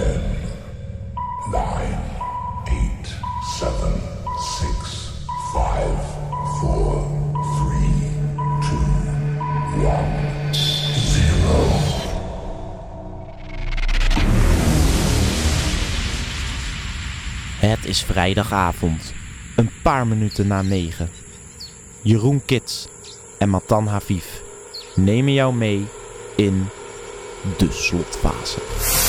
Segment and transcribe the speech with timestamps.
[0.00, 0.20] 10,
[1.50, 1.98] 9,
[2.64, 3.18] 8,
[3.58, 4.02] 7,
[4.38, 5.10] 6,
[5.52, 5.84] 5,
[6.60, 7.02] 4,
[7.40, 7.90] 3,
[8.60, 10.20] 2, 1,
[11.20, 11.80] 0.
[17.58, 19.14] Het is vrijdagavond,
[19.56, 21.10] een paar minuten na 9.
[22.02, 22.88] Jeroen Kits
[23.38, 24.24] en Matan Haviv
[24.94, 25.86] nemen jou mee
[26.36, 26.68] in
[27.56, 28.99] de slotfase.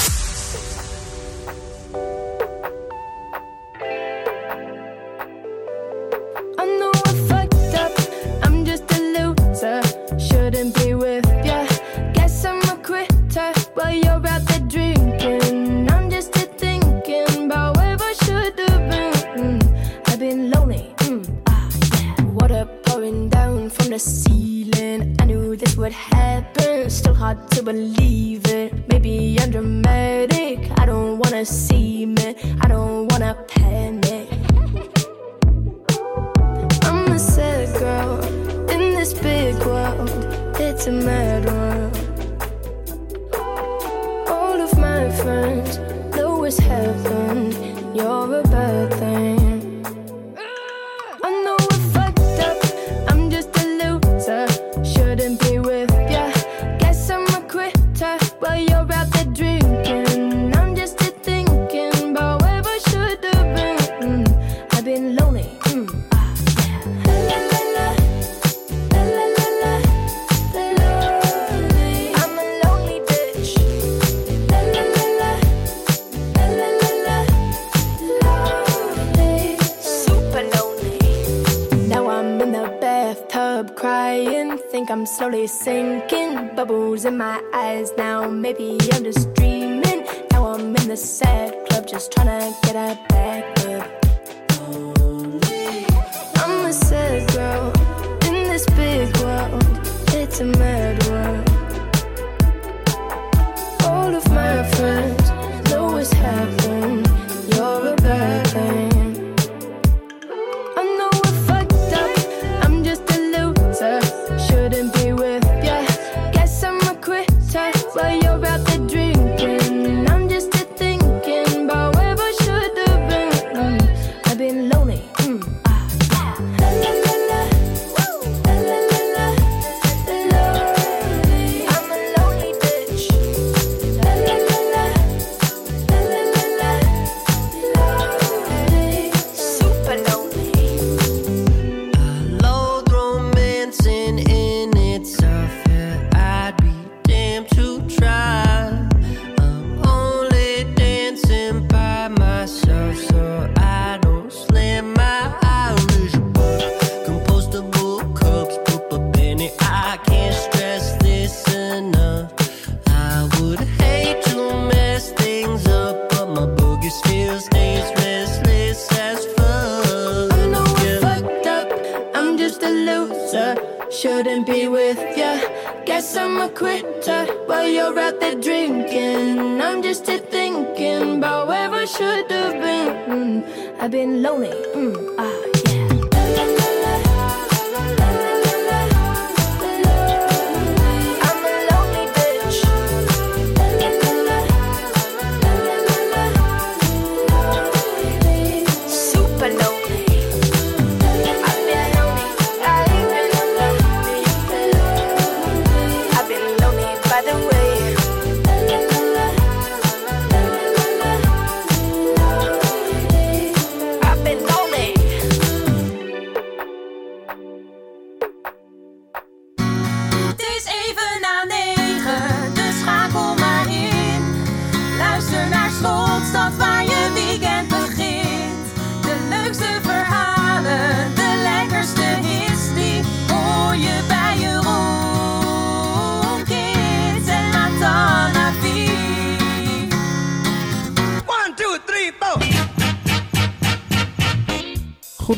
[84.72, 86.56] think I'm slowly sinking.
[86.56, 88.30] Bubbles in my eyes now.
[88.30, 90.06] Maybe I'm just dreaming.
[90.32, 93.11] Now I'm in the sad club, just trying to get up.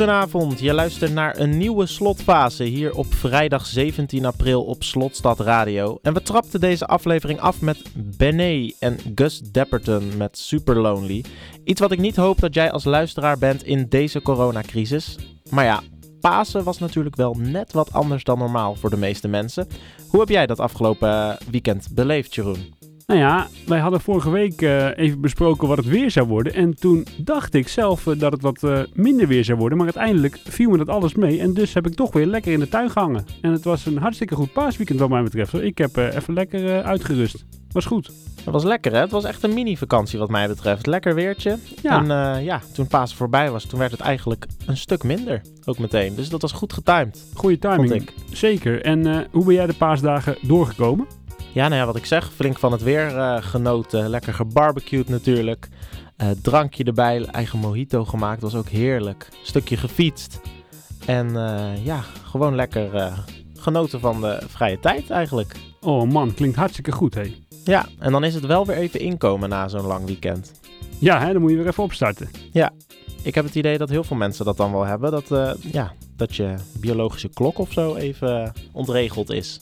[0.03, 6.00] Goedenavond, je luistert naar een nieuwe slotfase hier op vrijdag 17 april op Slotstad Radio.
[6.01, 7.81] En we trapten deze aflevering af met
[8.17, 11.23] Bené en Gus Dapperton met Super Lonely.
[11.63, 15.17] Iets wat ik niet hoop dat jij als luisteraar bent in deze coronacrisis.
[15.50, 15.81] Maar ja,
[16.21, 19.67] Pasen was natuurlijk wel net wat anders dan normaal voor de meeste mensen.
[20.07, 22.82] Hoe heb jij dat afgelopen eh, weekend beleefd, Jeroen?
[23.07, 26.53] Nou ja, wij hadden vorige week eh, even besproken wat het weer zou worden.
[26.53, 29.77] En toen dacht ik zelf eh, dat het wat eh, minder weer zou worden.
[29.77, 31.39] Maar uiteindelijk viel me dat alles mee.
[31.39, 33.25] En dus heb ik toch weer lekker in de tuin gehangen.
[33.41, 35.51] En het was een hartstikke goed paasweekend wat mij betreft.
[35.51, 35.63] hoor.
[35.63, 37.45] Ik heb even lekker uitgerust.
[37.71, 38.11] Was goed.
[38.44, 39.00] Dat was lekker hè?
[39.00, 40.85] Het was echt een mini-vakantie wat mij betreft.
[40.85, 41.57] Lekker weertje.
[41.81, 42.03] Ja.
[42.05, 45.41] En ja, toen Pasen voorbij was, toen werd het eigenlijk een stuk minder.
[45.65, 46.15] Ook meteen.
[46.15, 48.09] Dus dat was goed getimed, Goede timing.
[48.31, 48.81] Zeker.
[48.81, 51.07] En hoe ben jij de paasdagen doorgekomen?
[51.53, 54.09] Ja, nou ja, wat ik zeg, flink van het weer eh, genoten.
[54.09, 55.69] Lekker gebarbecued natuurlijk.
[56.17, 59.29] Eh, drankje erbij, eigen mojito gemaakt, was ook heerlijk.
[59.44, 60.41] Stukje gefietst.
[61.05, 63.13] En eh, ja, gewoon lekker
[63.55, 65.55] genoten van de vrije tijd eigenlijk.
[65.81, 67.33] Oh man, klinkt hartstikke goed hé.
[67.63, 70.51] Ja, en dan is het wel weer even inkomen na zo'n lang weekend.
[71.00, 72.29] Ja, hè, dan moet je weer even opstarten.
[73.23, 75.11] Ik heb het idee dat heel veel mensen dat dan wel hebben.
[75.11, 79.61] Dat, ja, dat je biologische klok of zo even ontregeld is.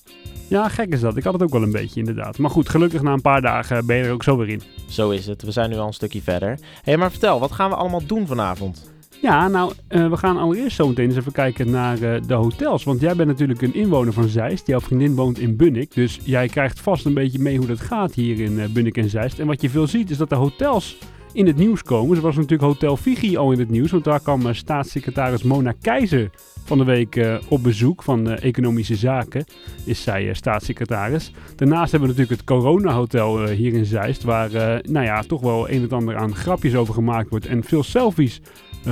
[0.52, 1.18] Ja, gek is dat.
[1.18, 2.38] Ik had het ook wel een beetje inderdaad.
[2.38, 4.62] Maar goed, gelukkig na een paar dagen ben je er ook zo weer in.
[4.90, 5.44] Zo is het.
[5.44, 6.50] We zijn nu al een stukje verder.
[6.50, 8.92] Hé, hey, maar vertel, wat gaan we allemaal doen vanavond?
[9.22, 12.84] Ja, nou, eh, we gaan allereerst zo meteen eens even kijken naar eh, de hotels.
[12.84, 14.68] Want jij bent natuurlijk een inwoner van Zeist.
[14.68, 15.94] Jouw vriendin woont in Bunnik.
[15.94, 19.10] Dus jij krijgt vast een beetje mee hoe dat gaat hier in eh, Bunnik en
[19.10, 19.40] Zeist.
[19.40, 20.98] En wat je veel ziet is dat de hotels
[21.34, 22.16] in het nieuws komen.
[22.16, 23.92] Zo was natuurlijk Hotel Vigi al in het nieuws.
[23.92, 26.30] Want daar kwam eh, staatssecretaris Mona Keizer
[26.66, 29.46] van de week eh, op bezoek van eh, Economische Zaken.
[29.86, 31.32] Is zij staatssecretaris.
[31.56, 34.24] Daarnaast hebben we natuurlijk het Corona Hotel hier in Zeist.
[34.24, 34.50] Waar
[34.84, 37.46] nou ja, toch wel een en ander aan grapjes over gemaakt wordt.
[37.46, 38.42] En veel selfies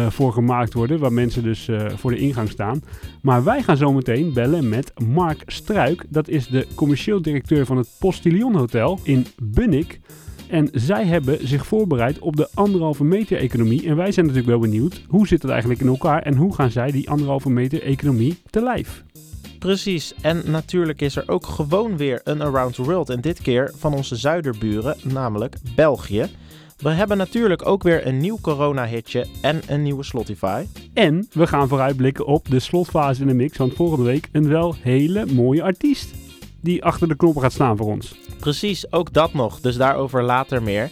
[0.10, 1.00] voor gemaakt worden.
[1.00, 2.84] Waar mensen dus voor de ingang staan.
[3.22, 6.06] Maar wij gaan zo meteen bellen met Mark Struik.
[6.10, 10.00] Dat is de commercieel directeur van het Postillon Hotel in Bunnik.
[10.50, 13.88] En zij hebben zich voorbereid op de anderhalve meter economie.
[13.88, 16.22] En wij zijn natuurlijk wel benieuwd, hoe zit het eigenlijk in elkaar?
[16.22, 19.04] En hoe gaan zij die anderhalve meter economie te lijf?
[19.60, 23.10] Precies, en natuurlijk is er ook gewoon weer een Around the World.
[23.10, 26.26] En dit keer van onze zuiderburen, namelijk België.
[26.78, 30.66] We hebben natuurlijk ook weer een nieuw corona-hitje en een nieuwe Slotify.
[30.94, 33.58] En we gaan vooruitblikken op de slotfase in de mix.
[33.58, 36.14] Want volgende week een wel hele mooie artiest.
[36.62, 38.29] Die achter de knoppen gaat staan voor ons.
[38.40, 40.92] Precies, ook dat nog, dus daarover later meer.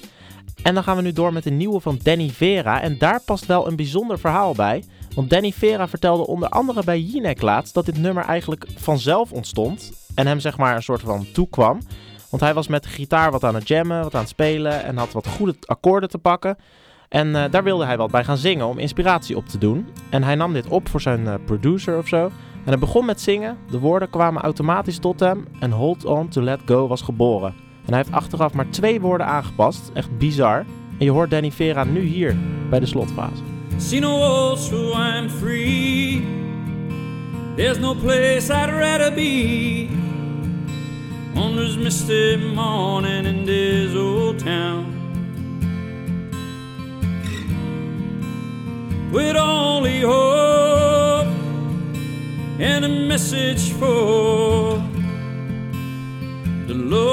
[0.63, 2.81] En dan gaan we nu door met een nieuwe van Danny Vera.
[2.81, 4.83] En daar past wel een bijzonder verhaal bij.
[5.15, 9.91] Want Danny Vera vertelde onder andere bij Jinek laatst dat dit nummer eigenlijk vanzelf ontstond.
[10.15, 11.79] En hem zeg maar een soort van toekwam.
[12.29, 14.97] Want hij was met de gitaar wat aan het jammen, wat aan het spelen en
[14.97, 16.57] had wat goede akkoorden te pakken.
[17.09, 19.87] En eh, daar wilde hij wat bij gaan zingen om inspiratie op te doen.
[20.09, 22.31] En hij nam dit op voor zijn eh, producer of zo.
[22.67, 26.41] En hij begon met zingen, de woorden kwamen automatisch tot hem en Hold On To
[26.41, 27.53] Let Go was geboren.
[27.85, 30.65] En hij heeft achteraf maar twee woorden aangepast, echt bizar.
[30.97, 32.37] En je hoort Danny Vera nu hier
[32.69, 33.43] bij de slotfase.
[35.13, 36.25] I'm free.
[37.55, 39.87] There's no place I'd be.
[41.35, 44.85] On this misty morning in this old town.
[49.11, 50.76] With only hope
[52.59, 54.81] and a message for
[56.65, 57.07] the lonely.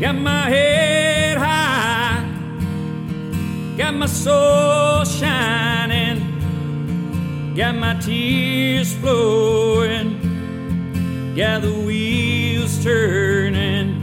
[0.00, 2.24] Got my head high,
[3.76, 6.18] got my soul shining,
[7.54, 10.18] got my tears flowing,
[11.36, 14.00] got the wheels turning,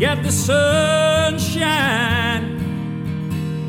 [0.00, 1.74] got the sunshine,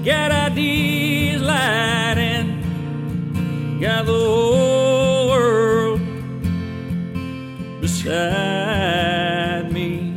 [0.06, 2.62] got ideas lighting,
[3.82, 6.00] got the whole world
[7.82, 10.14] beside me.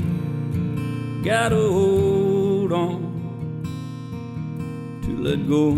[1.24, 3.00] Gotta hold on
[5.04, 5.74] to let go.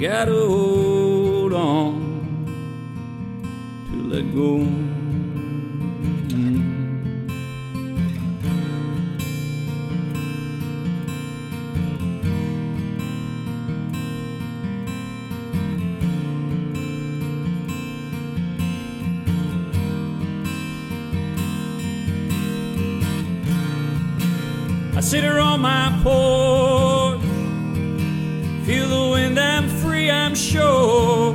[0.00, 1.94] Gotta hold on
[3.90, 4.85] to let go.
[25.06, 27.20] Sit on my porch,
[28.66, 31.32] feel the wind, I'm free, I'm sure.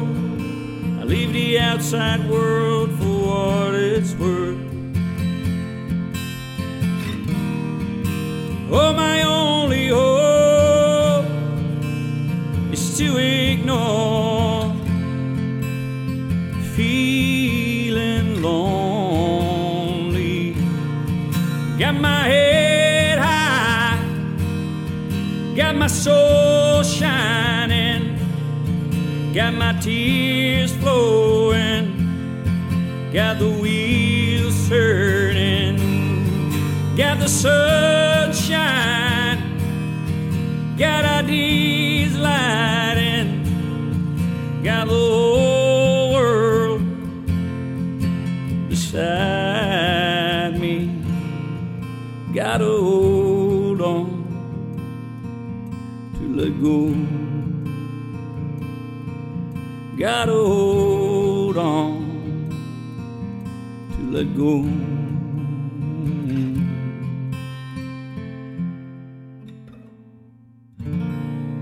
[1.00, 4.58] I leave the outside world for what it's worth.
[8.70, 11.26] Oh, my only hope
[12.74, 14.11] is to ignore
[25.82, 28.16] my soul shining,
[29.34, 31.88] got my tears flowing,
[33.12, 35.78] got the wheels turning,
[36.96, 37.58] got the sunshine,
[40.78, 43.42] got ideas lighting,
[44.64, 46.84] got the whole world
[48.70, 49.00] beside
[50.60, 50.92] me.
[52.36, 53.01] got a
[56.62, 56.94] go.
[59.98, 62.08] Gotta hold on
[63.92, 64.66] to let go.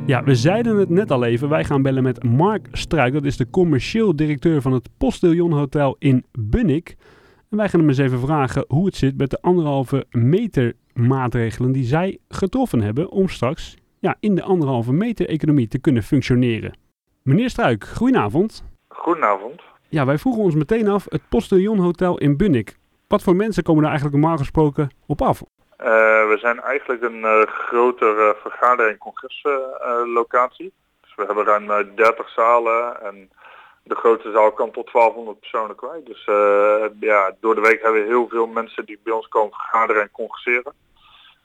[0.06, 1.50] Ja, we zeiden het net al even.
[1.50, 3.14] Wij gaan bellen met Mark Struik.
[3.14, 6.96] Dat is de commercieel directeur van het Postillon Hotel in Bunnik.
[7.50, 11.72] En wij gaan hem eens even vragen hoe het zit met de anderhalve meter maatregelen
[11.72, 16.78] die zij getroffen hebben om straks ja, in de anderhalve meter economie te kunnen functioneren.
[17.24, 18.64] Meneer Struik, goedenavond.
[18.88, 19.62] Goedenavond.
[19.90, 22.78] Ja, wij vroegen ons meteen af het Postillon Hotel in Bunnik.
[23.08, 25.42] Wat voor mensen komen daar eigenlijk normaal gesproken op af?
[25.78, 25.88] Eh,
[26.28, 30.74] we zijn eigenlijk een eh grotere vergader- en congreslocatie.
[31.02, 33.30] dus we hebben ruim eh, 30 zalen en
[33.84, 36.06] de grootste zaal kan tot 1200 personen kwijt.
[36.06, 39.54] Dus eh, ja, door de week hebben we heel veel mensen die bij ons komen
[39.54, 40.74] vergaderen en congresseren.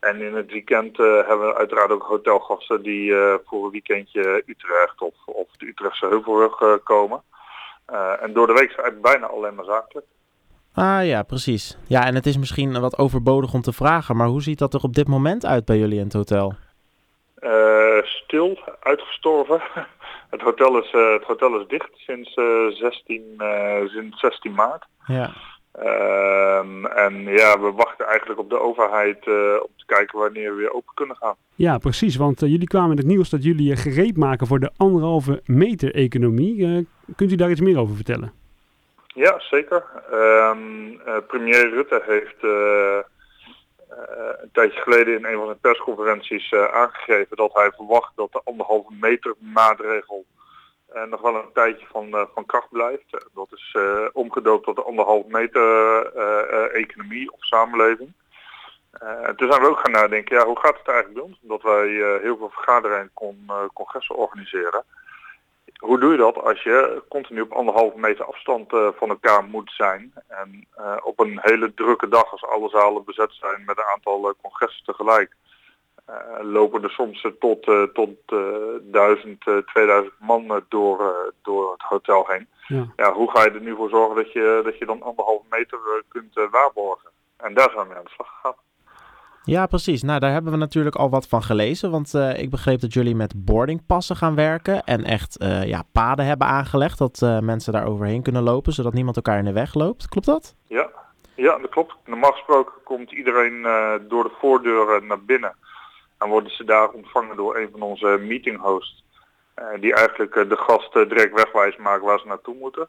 [0.04, 4.42] En in het weekend eh, hebben we uiteraard ook hotelgasten die eh, voor een weekendje
[4.46, 7.22] Utrecht of, of de Utrechtse Heuvelrug eh, komen.
[8.20, 10.06] En door de week is het bijna alleen maar zakelijk.
[10.74, 11.78] Ah ja, precies.
[11.86, 14.82] Ja, en het is misschien wat overbodig om te vragen, maar hoe ziet dat er
[14.82, 16.54] op dit moment uit bij jullie in het hotel?
[18.02, 19.62] Stil, uitgestorven.
[20.34, 24.84] Het hotel is, het hotel is dicht sinds, eh, 16, eh, sinds 16 maart.
[25.06, 25.30] Ja.
[25.78, 30.56] Ehm, en ja, we wachten eigenlijk op de overheid eh, om te kijken wanneer we
[30.56, 31.34] weer open kunnen gaan.
[31.54, 34.60] Ja, precies, want eh, jullie kwamen in het nieuws dat jullie je gereed maken voor
[34.60, 36.64] de anderhalve meter economie.
[36.66, 36.84] Eh,
[37.16, 38.32] kunt u daar iets meer over vertellen?
[39.06, 39.84] Ja, zeker.
[40.10, 42.98] Ehm, eh, premier Rutte heeft eh,
[43.98, 48.32] eh, een tijdje geleden in een van zijn persconferenties eh, aangegeven dat hij verwacht dat
[48.32, 50.43] de anderhalve meter maatregel eh,
[51.02, 53.04] nog wel een tijdje van, eh, van kracht blijft.
[53.10, 55.62] Eh, Dat is eh, omgedoopt tot de anderhalve meter
[56.16, 58.12] eh, eh, economie of samenleving.
[58.90, 61.38] Eh, toen zijn we ook gaan nadenken, ja, hoe gaat het eigenlijk bij ons?
[61.42, 64.84] Omdat wij eh, heel veel vergaderingen en con, eh, congressen organiseren.
[65.78, 69.72] Hoe doe je dat als je continu op anderhalve meter afstand eh, van elkaar moet
[69.72, 70.12] zijn?
[70.28, 74.28] En eh, op een hele drukke dag, als alle zalen bezet zijn met een aantal
[74.28, 75.53] eh, congressen tegelijk, eh,
[76.42, 78.38] lopen er soms eh, tot, eh, tot eh,
[78.82, 82.48] 1000, eh, 2000 man eh, door, eh, door het hotel heen.
[82.66, 82.92] Ja.
[82.96, 85.78] Ja, hoe ga je er nu voor zorgen dat je, dat je dan anderhalve meter
[85.78, 87.10] eh, kunt eh, waarborgen?
[87.36, 88.54] En daar zijn we aan de slag gegaan.
[89.44, 90.02] Ja, precies.
[90.02, 91.90] Nou, daar hebben we natuurlijk al wat van gelezen.
[91.90, 94.84] Want eh, ik begreep dat jullie met boardingpassen gaan werken.
[94.84, 96.98] En echt eh, ja, paden hebben aangelegd.
[96.98, 98.72] Dat eh, mensen daar overheen kunnen lopen.
[98.72, 100.08] Zodat niemand elkaar in de weg loopt.
[100.08, 100.54] Klopt dat?
[100.66, 100.90] Ja,
[101.34, 101.94] ja dat klopt.
[102.04, 105.54] Normaal gesproken komt iedereen eh, door de voordeur eh, naar binnen.
[106.18, 109.02] En worden ze daar ontvangen door een van onze meeting hosts.
[109.54, 112.88] eh, die eigenlijk eh, de gasten direct wegwijs maken waar ze naartoe moeten.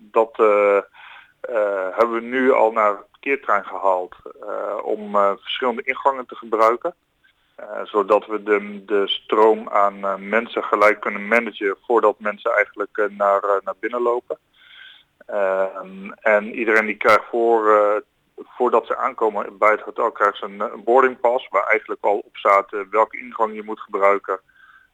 [0.00, 0.76] Dat eh,
[1.40, 4.14] eh, hebben we nu al naar het parkeertrein gehaald
[4.48, 6.94] eh, om eh, verschillende ingangen te gebruiken.
[7.56, 12.96] Eh, zodat we de, de stroom aan eh, mensen gelijk kunnen managen voordat mensen eigenlijk
[12.98, 14.38] eh, naar, eh, naar binnen lopen.
[15.26, 18.00] Ehm, en iedereen die krijgt voor, eh,
[18.36, 22.36] voordat ze aankomen bij het hotel krijgt ze een, een boardingpas waar eigenlijk al op
[22.36, 24.40] staat eh, welke ingang je moet gebruiken,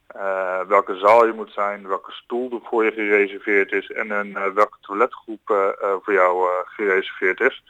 [0.06, 4.36] eh, welke zaal je moet zijn, welke stoel er voor je gereserveerd is en een,
[4.36, 7.62] eh, welke toiletgroep eh, eh, voor jou eh, gereserveerd is.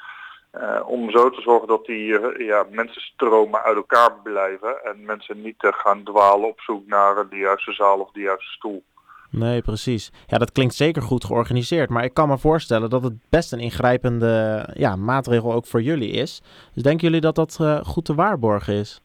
[0.53, 5.43] Eh, om zo te zorgen dat die eh, ja, mensenstromen uit elkaar blijven en mensen
[5.43, 8.85] niet eh, gaan dwalen op zoek naar eh, de juiste zaal of de juiste stoel.
[9.33, 10.13] Nee, precies.
[10.27, 11.91] Ja, dat klinkt zeker goed georganiseerd.
[11.91, 16.11] Maar ik kan me voorstellen dat het best een ingrijpende ja, maatregel ook voor jullie
[16.11, 16.43] is.
[16.75, 19.01] Dus denken jullie dat dat eh, goed te waarborgen is?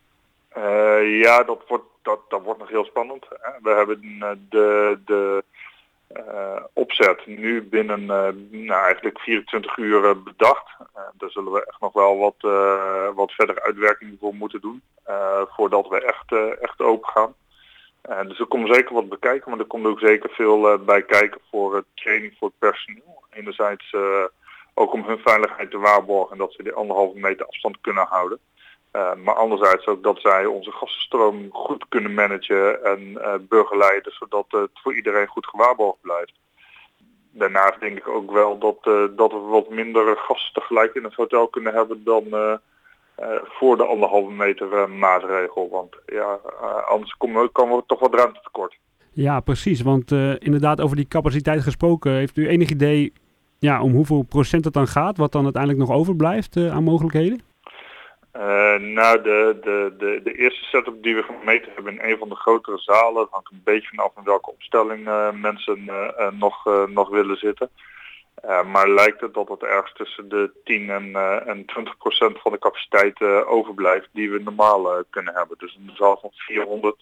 [0.50, 3.28] Eh, ja, dat wordt, dat, dat wordt nog heel spannend.
[3.62, 5.44] We hebben eh, de, de
[6.74, 10.68] opzet nu binnen nou, eigenlijk 24 uur bedacht.
[11.14, 12.36] Daar zullen we echt nog wel wat,
[13.16, 14.82] wat verder uitwerking voor moeten doen.
[15.48, 17.34] voordat we echt, echt open gaan.
[18.08, 21.04] Eh, dus er komt zeker wat bekijken, maar er komt ook zeker veel eh, bij
[21.04, 23.24] kijken voor eh, training voor het personeel.
[23.30, 23.96] Enerzijds
[24.74, 28.40] ook om hun veiligheid te waarborgen en dat ze die anderhalve meter afstand kunnen houden.
[29.24, 34.70] Maar anderzijds ook dat zij onze gastenstroom goed kunnen managen en eh begeleiden, zodat het
[34.74, 36.34] voor iedereen goed gewaarborgd blijft.
[37.32, 38.84] Daarnaast denk ik ook wel dat,
[39.18, 42.60] dat we wat minder gasten tegelijk in het hotel kunnen hebben dan
[43.44, 45.70] voor de anderhalve meter eh, maatregel.
[45.72, 48.78] Want ja, eh, anders komen we, komen we toch wat ruimte tekort.
[49.12, 49.82] Ja, precies.
[49.82, 53.14] Want eh, inderdaad, over die capaciteit gesproken, heeft u enig idee
[53.60, 57.42] ja, om hoeveel procent het dan gaat, wat dan uiteindelijk nog overblijft eh, aan mogelijkheden?
[58.32, 62.30] Eh, nou, de, de, de, de eerste setup die we gemeten hebben in een van
[62.30, 66.68] de grotere zalen, hangt een beetje vanaf in welke opstelling eh, mensen eh, eh, nog,
[66.68, 67.70] eh, nog willen zitten.
[68.44, 72.40] Eh, maar lijkt het dat het ergens tussen de 10 en, eh, en 20 procent
[72.42, 75.58] van de capaciteit eh, overblijft die we normaal eh, kunnen hebben.
[75.60, 76.96] Dus een zaal van 400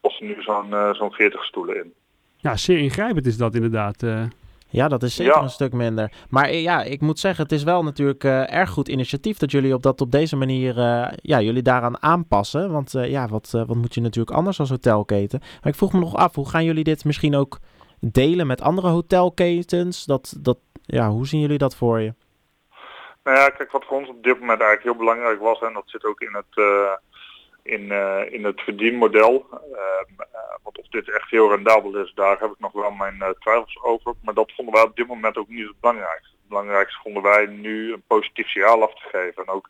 [0.00, 1.92] passen nu zo'n eh, zo'n 40 stoelen in.
[2.36, 4.02] Ja, zeer ingrijpend is dat inderdaad.
[4.02, 4.22] eh.
[4.68, 5.42] Ja, dat is zeker Ja.
[5.42, 6.12] een stuk minder.
[6.28, 9.74] Maar ja, ik moet zeggen, het is wel natuurlijk eh, erg goed initiatief dat jullie
[9.74, 12.70] op, dat op deze manier eh, ja, jullie daaraan aanpassen.
[12.72, 15.38] Want eh, ja, wat, eh, wat moet je natuurlijk anders als hotelketen?
[15.40, 17.58] Maar ik vroeg me nog af, hoe gaan jullie dit misschien ook
[18.12, 20.04] delen met andere hotelketens?
[20.04, 22.14] Dat, dat, ja, hoe zien jullie dat voor je?
[23.24, 25.82] Nou ja, kijk, wat voor ons op dit moment eigenlijk heel belangrijk was, en dat
[25.86, 26.92] zit ook in het, eh,
[27.62, 29.46] in, eh, in het verdienmodel.
[29.50, 33.34] Ehm, eh, want of dit echt heel rendabel is, daar heb ik nog wel mijn
[33.38, 34.14] twijfels over.
[34.22, 36.28] Maar dat vonden wij op dit moment ook niet het belangrijkste.
[36.28, 39.42] Het belangrijkste vonden wij nu een positief signaal af te geven.
[39.46, 39.68] En ook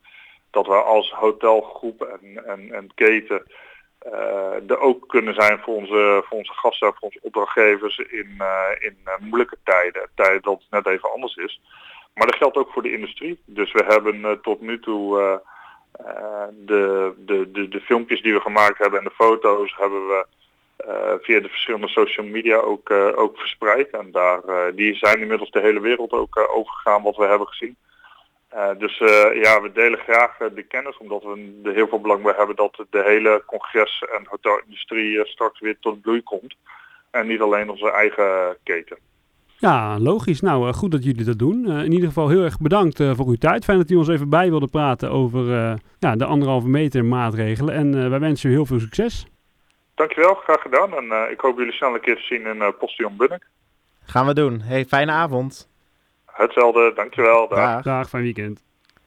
[0.51, 3.43] dat we als hotelgroep en, en, en keten
[4.67, 8.97] er ook kunnen zijn voor onze, voor onze gasten, voor onze opdrachtgevers in, eh, in
[9.05, 10.09] eh, moeilijke tijden.
[10.15, 11.61] Tijden dat het net even anders is.
[12.15, 13.39] Maar dat geldt ook voor de industrie.
[13.45, 15.33] Dus we hebben eh, tot nu toe eh,
[16.07, 20.27] eh, de, de, de, de filmpjes die we gemaakt hebben en de foto's hebben we
[20.77, 23.91] eh, via de verschillende social media ook, eh, ook verspreid.
[23.91, 27.47] En daar, eh, die zijn inmiddels de hele wereld ook eh, overgegaan wat we hebben
[27.47, 27.77] gezien.
[28.55, 32.01] Eh, dus eh, ja, we delen graag eh, de kennis omdat we er heel veel
[32.01, 36.55] belang bij hebben dat de hele congres- en hotelindustrie straks weer tot bloei komt.
[37.11, 38.99] En niet alleen onze eigen keten.
[39.59, 40.41] Ja, logisch.
[40.41, 41.67] Nou, goed dat jullie dat doen.
[41.67, 43.65] In ieder geval heel erg bedankt eh, voor uw tijd.
[43.65, 47.75] Fijn dat u ons even bij wilde praten over eh, ja, de anderhalve meter maatregelen.
[47.75, 49.27] En eh, wij wensen u heel veel succes.
[49.95, 50.95] Dankjewel, graag gedaan.
[50.95, 53.47] En eh, ik hoop jullie snel een keer te zien in uh, Postillon Bunnik.
[54.07, 54.61] Gaan we doen.
[54.61, 55.69] Hey, fijne avond.
[56.35, 57.49] Hetzelfde, dankjewel.
[57.49, 57.59] Dag.
[57.59, 57.83] Dag.
[57.83, 58.63] Dag, fijn weekend.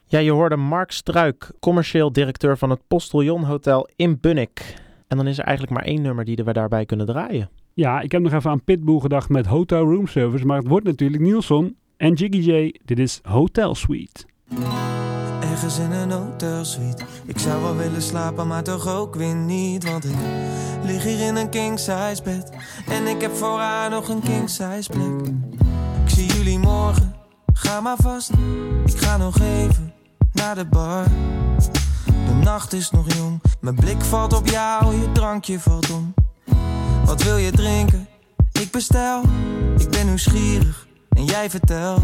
[0.06, 4.76] Ja, je hoorde Mark Struik, commercieel directeur van het Postillon Hotel in Bunnik.
[5.08, 7.50] En dan is er eigenlijk maar één nummer die we daarbij kunnen draaien.
[7.74, 10.46] Ja, ik heb nog even aan Pitbull gedacht met Hotel Room Service.
[10.46, 12.74] Maar het wordt natuurlijk Nielsen en Jiggy J.
[12.86, 14.26] Dit is Hotel Suite.
[15.42, 17.04] Ergens in een hotelsuite.
[17.26, 19.90] Ik zou wel willen slapen, maar toch ook weer niet.
[19.90, 20.16] Want ik
[20.84, 22.52] lig hier in een king size bed.
[22.90, 25.34] En ik heb voor haar nog een king size plek.
[26.04, 27.16] Ik zie jullie morgen,
[27.58, 28.32] ga maar vast.
[28.86, 29.94] Ik ga nog even
[30.34, 31.04] naar de bar.
[32.06, 36.14] De nacht is nog jong, mijn blik valt op jou, je drankje valt om.
[37.06, 38.08] Wat wil je drinken?
[38.52, 39.22] Ik bestel,
[39.78, 42.02] ik ben nieuwsgierig en jij vertelt.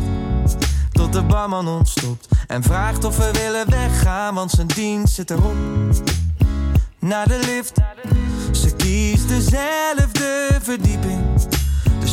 [0.92, 5.56] Tot de barman ontstopt en vraagt of we willen weggaan, want zijn dienst zit erop.
[7.00, 7.74] Naar de lift,
[8.52, 11.33] ze kiest dezelfde verdieping.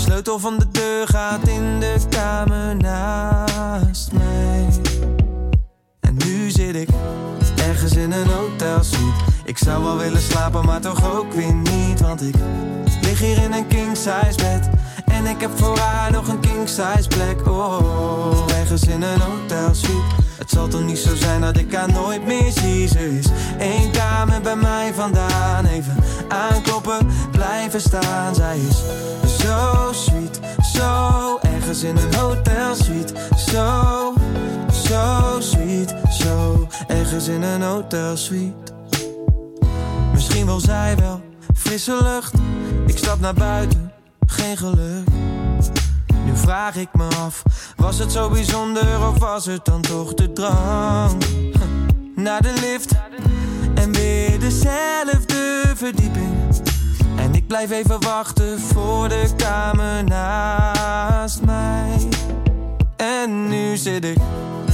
[0.00, 4.68] Sleutel van de deur gaat in de kamer naast mij.
[6.00, 6.88] En nu zit ik
[7.56, 9.24] ergens in een hotelsuite.
[9.44, 12.34] Ik zou wel willen slapen, maar toch ook weer niet, want ik
[13.02, 14.70] lig hier in een king size bed.
[15.20, 17.46] En ik heb voor haar nog een king size plek.
[17.48, 20.14] Oh, ergens in een hotelsuite.
[20.38, 22.88] Het zal toch niet zo zijn dat ik haar nooit meer zie.
[22.88, 23.26] Ze is
[23.58, 25.66] één kamer bij mij vandaan.
[25.66, 25.96] Even
[26.28, 28.34] aankloppen, blijven staan.
[28.34, 28.82] Zij is
[29.38, 30.40] zo sweet,
[30.74, 33.14] zo ergens in een hotelsuite.
[33.50, 34.14] Zo,
[34.88, 38.72] zo sweet, zo ergens in een hotelsuite.
[40.12, 41.20] Misschien wil zij wel
[41.54, 42.34] frisse lucht.
[42.86, 43.92] Ik stap naar buiten,
[44.30, 45.08] geen geluk.
[46.24, 47.42] Nu vraag ik me af,
[47.76, 51.24] was het zo bijzonder of was het dan toch de drang?
[52.16, 52.92] Naar de lift
[53.74, 56.34] en weer dezelfde verdieping.
[57.16, 62.08] En ik blijf even wachten voor de kamer naast mij.
[62.96, 64.18] En nu zit ik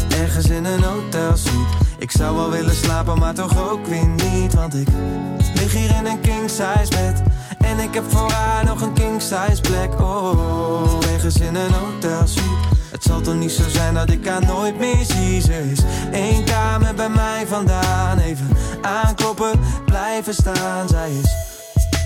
[0.08, 1.74] ergens in een hotelsuite.
[1.98, 4.54] Ik zou wel willen slapen, maar toch ook weer niet.
[4.54, 4.88] Want ik
[5.54, 7.22] lig hier in een king size bed.
[7.66, 10.00] En ik heb voor haar nog een king size plek.
[10.00, 12.68] Oh, ergens in een hotelsuite.
[12.90, 15.40] Het zal toch niet zo zijn dat ik haar nooit meer zie.
[15.40, 15.80] Ze is
[16.12, 18.18] één kamer bij mij vandaan.
[18.18, 18.48] Even
[18.82, 20.88] aankloppen, blijven staan.
[20.88, 21.46] Zij is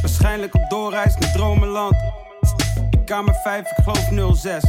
[0.00, 1.94] Waarschijnlijk op doorreis naar Dromenland.
[2.90, 4.62] In kamer 5, ik geloof 06.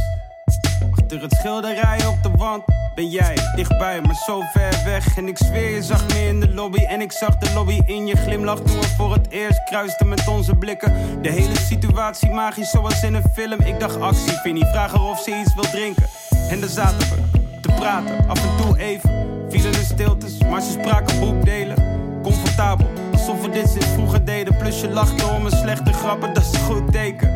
[0.90, 2.62] Achter het schilderij op de wand
[2.94, 5.16] ben jij dichtbij, maar zo ver weg.
[5.16, 6.84] En ik zweer, je zag me in de lobby.
[6.84, 10.28] En ik zag de lobby in je glimlach toen we voor het eerst kruisten met
[10.28, 10.92] onze blikken.
[11.22, 13.60] De hele situatie magisch, zoals in een film.
[13.60, 16.06] Ik dacht actie, Vinnie, vraag haar of ze iets wil drinken.
[16.48, 19.10] En daar zaten we te praten, af en toe even.
[19.48, 21.76] Vielen de stiltes, maar ze spraken boekdelen.
[22.22, 24.56] Comfortabel, alsof we dit sinds vroeger deden.
[24.56, 27.28] Plus je lachte om mijn slechte grappen, dat is een goed teken.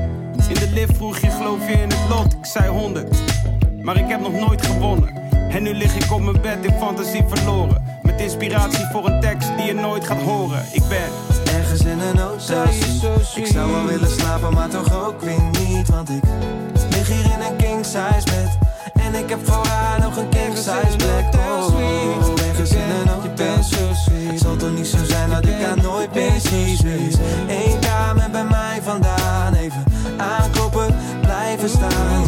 [0.48, 2.32] In de lift vroeg je, geloof je in het lot?
[2.32, 3.18] Ik zei 100.
[3.82, 5.25] maar ik heb nog nooit gewonnen.
[5.56, 7.98] En nu lig ik op mijn bed in fantasie verloren.
[8.02, 10.64] Met inspiratie voor een tekst die je nooit gaat horen.
[10.72, 11.08] Ik ben
[11.54, 12.64] Ergens in een hotel
[13.34, 15.88] Ik zou wel willen slapen, maar toch ook weer niet.
[15.88, 16.22] Want ik
[16.90, 18.58] lig hier in een king size bed.
[18.94, 23.54] En ik heb voor haar nog een king size bed Oh, ergens in een hotel.
[24.30, 26.78] Het zal toch niet zo zijn dat ik haar nooit meer zie
[27.48, 29.54] één kamer bij mij vandaan.
[29.54, 29.84] Even
[30.16, 32.25] aankloppen, blijven staan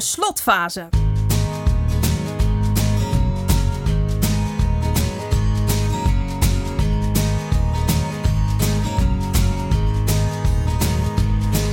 [0.00, 0.90] Slotfase.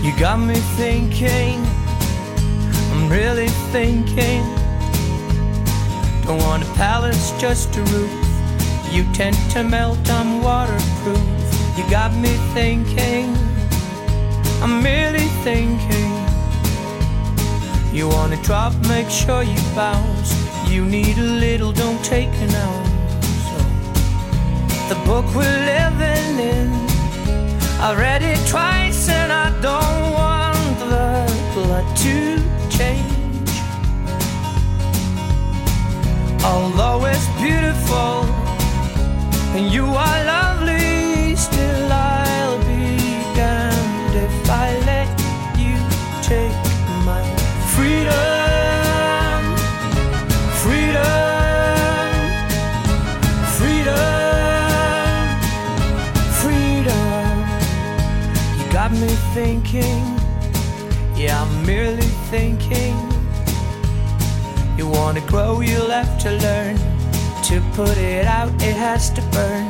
[0.03, 1.63] You got me thinking,
[2.91, 4.43] I'm really thinking.
[6.25, 8.11] Don't want a palace, just a roof.
[8.91, 11.77] You tend to melt, I'm waterproof.
[11.77, 13.35] You got me thinking,
[14.61, 16.16] I'm really thinking.
[17.97, 20.29] You wanna drop, make sure you bounce.
[20.69, 22.91] You need a little, don't take an ounce.
[23.47, 23.57] So,
[24.89, 26.69] the book we're living in.
[27.81, 30.85] I read it twice and I don't want the
[31.55, 32.17] blood to
[32.69, 33.51] change.
[36.43, 38.25] Although it's beautiful
[39.57, 40.76] and you are lovely,
[59.43, 60.03] thinking,
[61.15, 62.95] yeah, I'm merely thinking.
[64.79, 66.75] You wanna grow, you'll have to learn.
[67.49, 69.69] To put it out, it has to burn.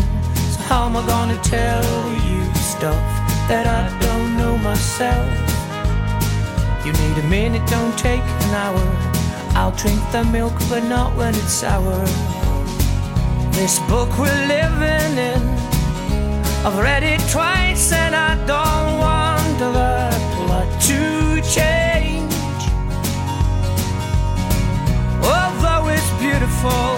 [0.54, 1.84] So, how am I gonna tell
[2.30, 2.40] you
[2.74, 3.04] stuff
[3.50, 5.28] that I don't know myself?
[6.86, 8.86] You need a minute, don't take an hour.
[9.60, 12.00] I'll drink the milk, but not when it's sour.
[13.58, 15.44] This book we're living in.
[16.66, 18.67] I've read it twice and I don't
[19.62, 20.18] of a
[20.82, 22.34] to change.
[25.24, 26.97] Although it's beautiful.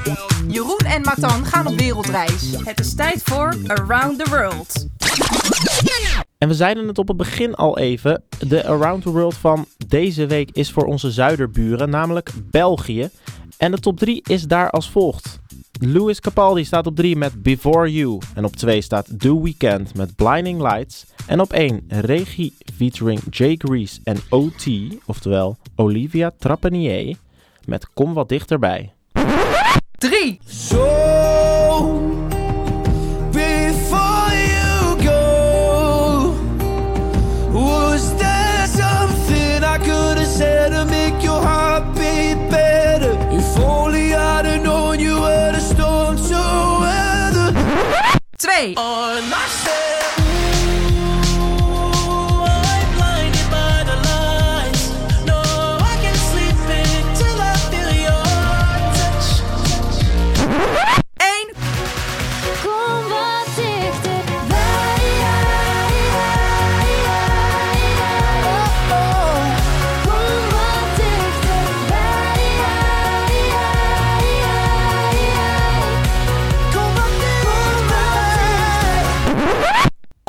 [0.04, 0.52] world.
[0.52, 2.52] Jeroen en Matan gaan op wereldreis.
[2.64, 4.86] Het is tijd voor Around the World.
[6.38, 8.22] En we zeiden het op het begin al even.
[8.38, 13.10] De Around the World van deze week is voor onze zuiderburen, namelijk België.
[13.56, 15.38] En de top 3 is daar als volgt.
[15.80, 18.18] Louis Capaldi staat op 3 met Before You.
[18.34, 21.06] En op 2 staat The Weeknd met Blinding Lights.
[21.26, 24.66] En op 1 Regie featuring Jay Grease en OT,
[25.06, 27.16] oftewel Olivia Trapanier,
[27.64, 28.92] met Kom wat dichterbij.
[29.98, 30.40] 3.
[30.46, 31.35] So
[48.46, 48.74] 2.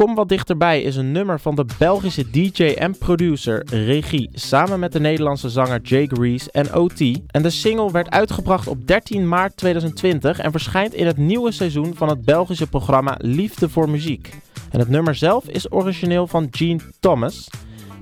[0.01, 4.91] Kom wat dichterbij is een nummer van de Belgische DJ en producer Regie samen met
[4.91, 6.99] de Nederlandse zanger Jake Reese en OT.
[7.27, 11.95] En de single werd uitgebracht op 13 maart 2020 en verschijnt in het nieuwe seizoen
[11.95, 14.33] van het Belgische programma Liefde voor Muziek.
[14.71, 17.49] En het nummer zelf is origineel van Gene Thomas.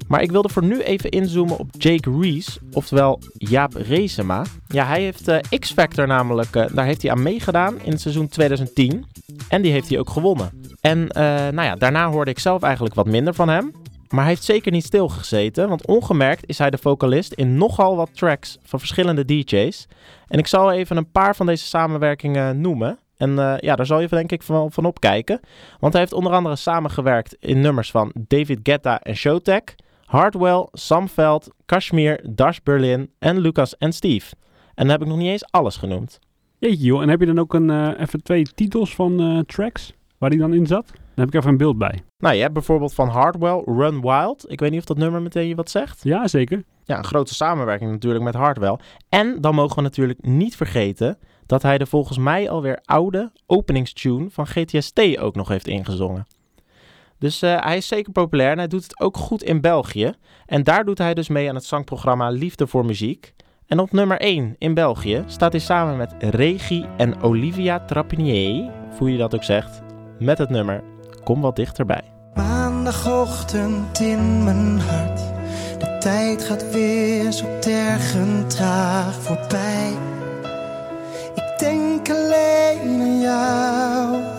[0.08, 4.46] Maar ik wilde voor nu even inzoomen op Jake Reese, oftewel Jaap Reesema.
[4.68, 8.28] Ja, hij heeft eh, X-Factor namelijk, eh, daar heeft hij aan meegedaan in het seizoen
[8.28, 9.06] 2010.
[9.50, 10.64] En die heeft hij ook gewonnen.
[10.82, 13.72] En eh, nou ja, daarna hoorde ik zelf eigenlijk wat minder van hem.
[14.10, 18.10] Maar hij heeft zeker niet stilgezeten, want ongemerkt is hij de vocalist in nogal wat
[18.14, 19.88] tracks van verschillende DJ's.
[20.28, 23.00] En ik zal even een paar van deze samenwerkingen noemen.
[23.18, 25.40] En ja, daar zal je denk ik van, van opkijken.
[25.80, 31.10] Want hij heeft onder andere samengewerkt in nummers van David Guetta en Showtek, Hardwell, Sam
[31.10, 34.36] Veld, Kashmir, Dash Berlin en Lucas en Steve.
[34.76, 36.20] En dan heb ik nog niet eens alles genoemd.
[36.60, 39.94] Jeetje joh, en heb je dan ook een, eh, even twee titels van eh, tracks
[40.18, 40.86] waar die dan in zat?
[40.88, 42.04] Dan heb ik even een beeld bij.
[42.18, 44.52] Nou, je hebt bijvoorbeeld van Hardwell Run Wild.
[44.52, 46.04] Ik weet niet of dat nummer meteen je wat zegt.
[46.04, 46.64] Ja, zeker.
[46.84, 48.78] Ja, een grote samenwerking natuurlijk met Hardwell.
[49.10, 54.30] En dan mogen we natuurlijk niet vergeten dat hij de volgens mij alweer oude openingstune
[54.30, 56.26] van GTST ook nog heeft ingezongen.
[57.20, 60.14] Dus eh, hij is zeker populair en hij doet het ook goed in België.
[60.46, 63.34] En daar doet hij dus mee aan het zangprogramma Liefde voor Muziek.
[63.68, 69.12] En op nummer 1 in België staat hij samen met Regie en Olivia Trapinier, hoe
[69.12, 69.82] je dat ook zegt,
[70.20, 70.84] met het nummer
[71.24, 72.04] Kom wat dichterbij.
[72.34, 75.18] Maandagochtend in mijn hart.
[75.80, 79.94] De tijd gaat weer zo tergend traag voorbij.
[81.36, 84.35] Ik denk alleen aan jou.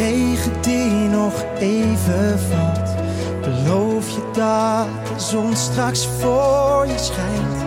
[0.00, 2.94] Regen die nog even valt.
[3.40, 7.64] Beloof je dat de zon straks voor je schijnt.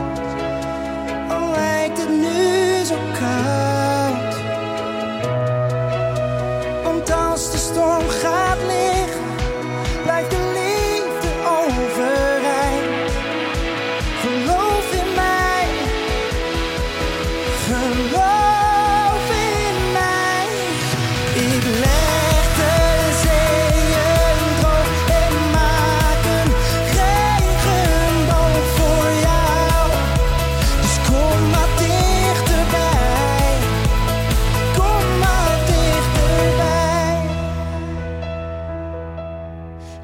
[1.30, 4.36] Al lijkt het nu zo koud.
[6.84, 8.93] Want als de storm gaat liggen,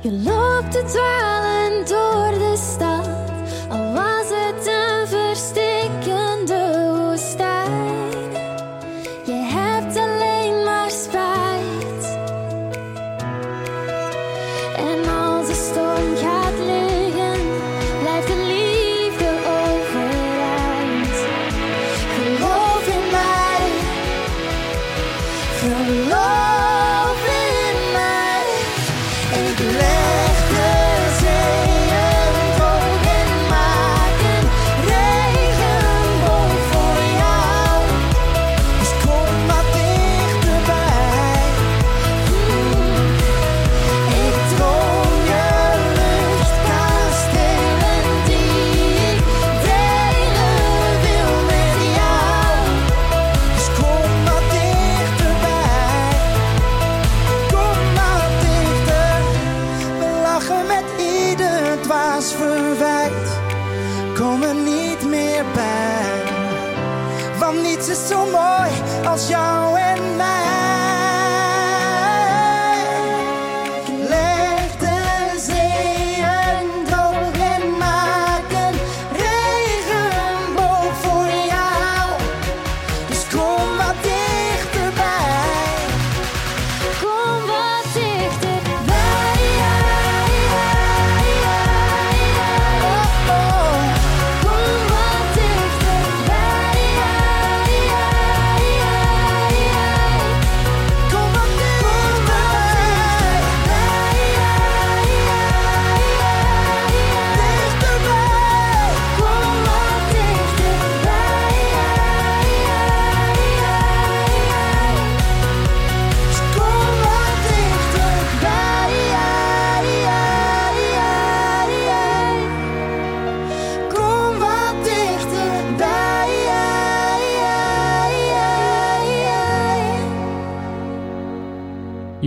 [0.09, 2.28] Je loopt te dwalen door de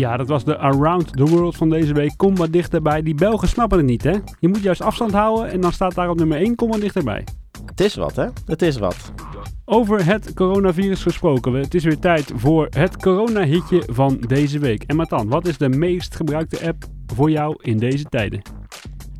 [0.03, 2.13] Ja, dat was de Around the World van deze week.
[2.17, 3.03] Kom wat dichterbij.
[3.03, 4.17] Die Belgen snappen het niet, hè?
[4.41, 7.27] Je moet juist afstand houden en dan staat daar op nummer 1, kom wat dichterbij.
[7.67, 8.27] Het is wat, hè?
[8.47, 9.13] Het is wat.
[9.65, 11.53] Over het coronavirus gesproken.
[11.53, 14.83] Het is weer tijd voor het corona-hitje van deze week.
[14.83, 18.43] En Matan, wat is de meest gebruikte app voor jou in deze tijden?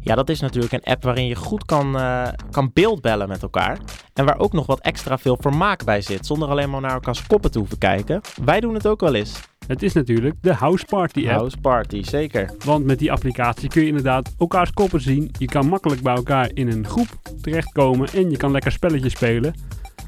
[0.01, 3.79] Ja, dat is natuurlijk een app waarin je goed kan, eh, kan beeldbellen met elkaar.
[4.15, 7.27] En waar ook nog wat extra veel vermaak bij zit, zonder alleen maar naar elkaars
[7.27, 8.21] koppen te hoeven kijken.
[8.45, 9.51] Wij doen het ook wel eens.
[9.67, 11.39] Het is natuurlijk de House Party app.
[11.39, 12.51] House Party, zeker.
[12.65, 15.31] Want met die applicatie kun je inderdaad elkaars koppen zien.
[15.39, 17.09] Je kan makkelijk bij elkaar in een groep
[17.41, 19.55] terechtkomen en je kan lekker spelletjes spelen.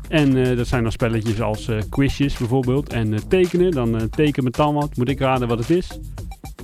[0.08, 3.70] En eh, dat zijn dan spelletjes als eh, quizjes bijvoorbeeld en eh, tekenen.
[3.70, 5.98] Dan teken met dan wat, moet ik raden wat het is.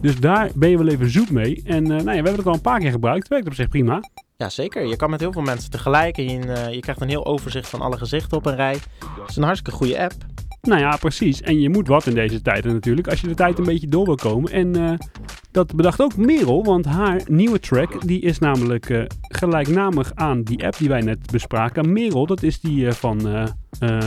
[0.00, 1.62] Dus daar ben je wel even zoek mee.
[1.64, 3.29] En nou ja, we hebben het al een paar keer gebruikt.
[3.29, 4.00] Werkt op zich prima.
[4.37, 4.87] Ja, zeker.
[4.87, 7.81] Je kan met heel veel mensen tegelijk en je, je krijgt een heel overzicht van
[7.81, 8.72] alle gezichten op een rij.
[9.20, 10.14] Het is een hartstikke goede app.
[10.62, 11.40] Nou ja, precies.
[11.40, 13.09] En je moet wat in deze tijden natuurlijk.
[13.09, 14.53] Als je de tijd een beetje door wil komen.
[14.53, 14.99] En eh,
[15.51, 16.64] dat bedacht ook Merel.
[16.64, 21.31] Want haar nieuwe track die is namelijk eh, gelijknamig aan die app die wij net
[21.31, 21.92] bespraken.
[21.92, 23.49] Merel, dat is die eh, van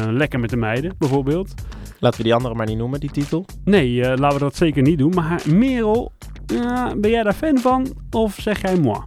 [0.10, 1.54] Lekker met de Meiden bijvoorbeeld.
[2.00, 3.46] Laten we die andere maar niet noemen, die titel.
[3.64, 5.12] Nee, laten we dat zeker niet doen.
[5.16, 6.12] Maar haar Merel,
[6.98, 7.88] ben jij daar fan van?
[8.12, 9.00] Of zeg jij moi?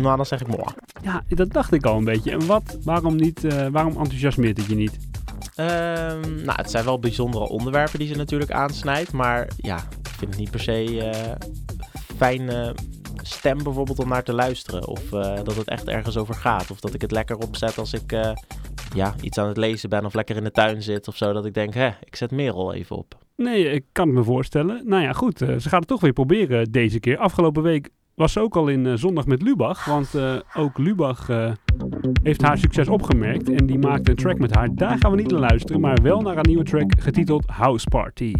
[0.00, 0.64] Nou, dan zeg ik moi.
[1.02, 2.30] Ja, dat dacht ik al een beetje.
[2.30, 2.78] En wat?
[2.84, 3.70] Waarom niet?
[3.70, 5.09] waarom enthousiasmeert het je niet?
[5.54, 9.12] Ehm, nou, het zijn wel bijzondere onderwerpen die ze natuurlijk aansnijdt.
[9.12, 11.48] Maar ja, ik vind het niet per se eh
[12.20, 12.70] fijn eh,
[13.22, 14.86] stem bijvoorbeeld om naar te luisteren.
[14.86, 16.70] Of eh, dat het echt ergens over gaat.
[16.70, 18.32] Of dat ik het lekker opzet als ik eh,
[18.94, 21.32] ja, iets aan het lezen ben of lekker in de tuin zit of zo.
[21.32, 23.18] Dat ik denk, hè, ik zet Merel even op.
[23.36, 24.82] Nee, ik kan het me voorstellen.
[24.84, 25.38] Nou ja, goed.
[25.38, 27.18] ze gaat het toch weer proberen deze keer.
[27.18, 27.88] Afgelopen week
[28.20, 29.84] was ze ook al in eh, Zondag met Lubach.
[29.84, 31.52] Want eh, ook Lubach eh,
[32.22, 33.50] heeft haar succes opgemerkt.
[33.50, 34.74] En die maakte een track met haar.
[34.74, 35.80] Daar gaan we niet naar luisteren.
[35.80, 38.32] Maar wel naar een nieuwe track getiteld House Party.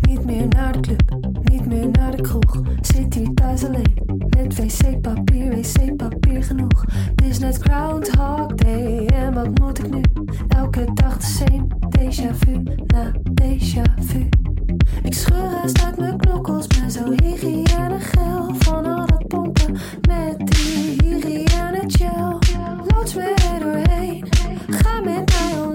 [0.00, 2.60] Niet meer naar de club, niet meer naar de kroeg.
[2.80, 3.94] Zit hier thuis alleen,
[4.36, 6.84] met wc-papier, wc-papier genoeg.
[7.14, 10.00] Het is net Groundhog Day en wat moet ik nu?
[10.48, 14.28] Elke dag de same, déjà vu na déjà vu.
[15.02, 19.72] Ik scheur haast uit mijn knokkels, ben zo hygiënegel van al dat pompen
[20.08, 22.38] met die hygiëne gel.
[22.86, 24.24] Loods me er doorheen,
[24.68, 25.73] ga met mij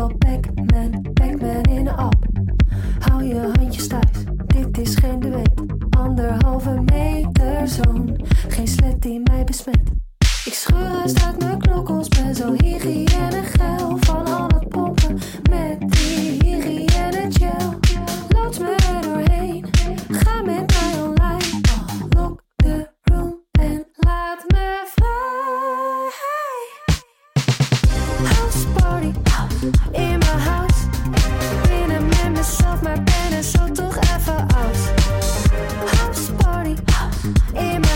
[0.00, 2.26] wel Pac-Man, Pac-Man in een app.
[2.98, 5.50] Hou je handjes thuis, dit is geen duet.
[5.90, 9.80] Anderhalve meter zoon, geen slet die mij besmet.
[10.44, 15.18] Ik scheur uit mijn knokkels, ben zo hygiënegel van al het pompen
[15.50, 17.78] met die hygiëne gel.
[18.28, 19.64] Loods me er doorheen,
[20.10, 21.60] ga met mij online.
[22.08, 26.10] Lock the room en laat me vrij.
[28.28, 29.29] House party,
[29.90, 30.88] in mijn house.
[31.68, 34.78] Binnen met mezelf, maar ben er zo toch even out.
[35.98, 36.74] House party,
[37.52, 37.89] in mijn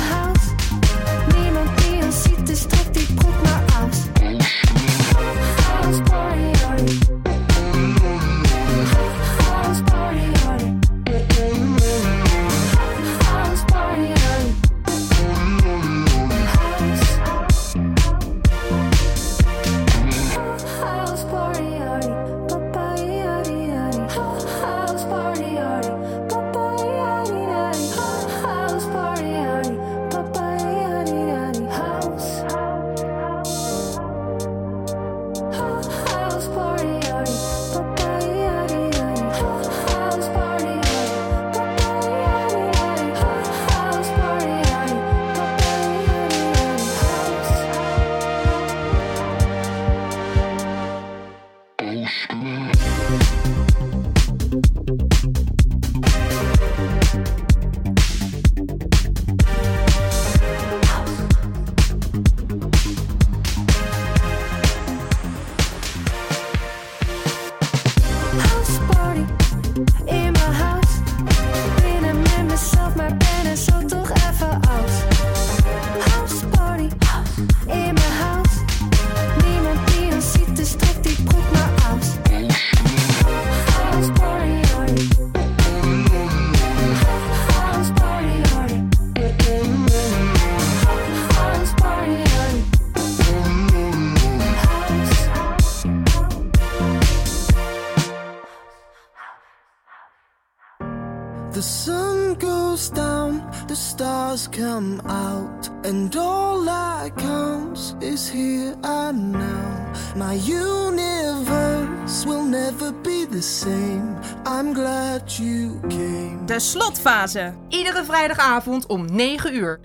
[103.35, 109.93] down, the stars come out, and all that counts is here and now.
[110.17, 114.17] My universe will never be the same.
[114.45, 116.47] I'm glad you came.
[116.47, 117.55] De slotfase.
[117.69, 119.81] Iedere vrijdagavond om 9 uur.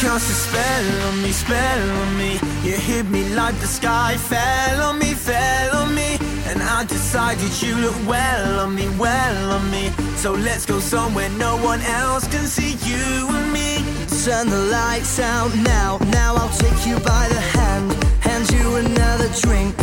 [0.00, 2.32] Cast a spell on me, spell on me.
[2.64, 6.16] You hit me like the sky fell on me, fell on me.
[6.46, 9.90] And I decided you look well on me, well on me.
[10.16, 13.84] So let's go somewhere no one else can see you and me.
[14.24, 17.92] Turn the lights out now, now I'll take you by the hand.
[18.24, 19.76] Hand you another drink,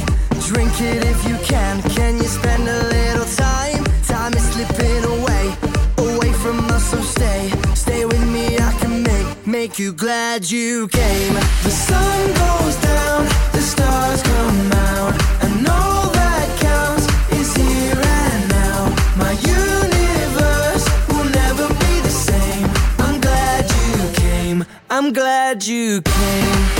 [0.49, 1.81] drink it if you can.
[1.95, 3.83] Can you spend a little time?
[4.13, 5.45] Time is slipping away,
[6.09, 7.51] away from us, so stay,
[9.67, 11.33] make, you glad you came.
[11.63, 15.13] The sun goes down, the stars come out,
[15.43, 18.89] and all that counts is here and now.
[19.17, 22.69] My universe will never be the same.
[22.99, 24.65] I'm glad you came.
[24.89, 26.76] I'm glad you came.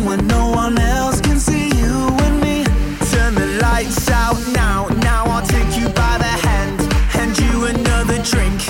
[0.00, 2.64] Let's no one else can see you and me.
[3.12, 6.80] Turn the lights out now, now I'll take you by the hand.
[7.10, 8.60] Hand you another drink.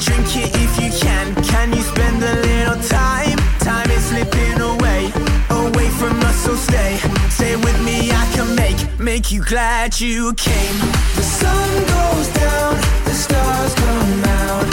[0.00, 1.34] Drink it if you can.
[1.44, 3.38] Can you spend a little time?
[3.58, 5.12] Time is slipping away,
[5.50, 6.98] away from us, so stay.
[7.28, 10.76] Stay with me, I can make, make you glad you came.
[11.16, 14.66] The sun goes down, the stars come out,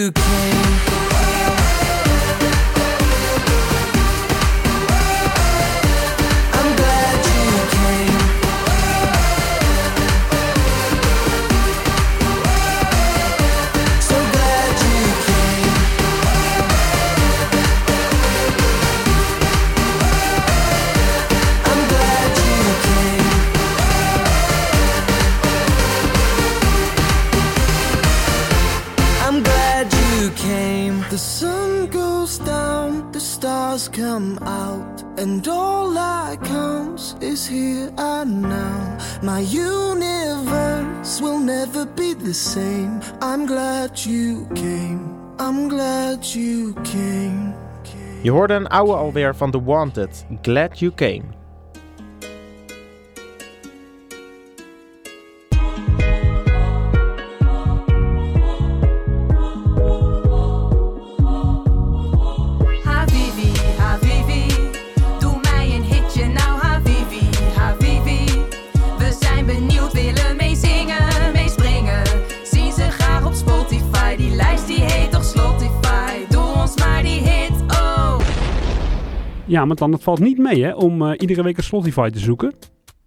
[0.00, 0.29] you
[42.30, 43.00] the same.
[43.20, 45.00] I'm glad you came.
[45.38, 47.54] I'm glad you came.
[48.22, 50.26] Je hoorde een oude alweer van The Wanted.
[50.42, 51.39] Glad You Came.
[79.60, 82.52] Ja, dan, het valt niet mee hè, om eh, iedere week een Spotify te zoeken.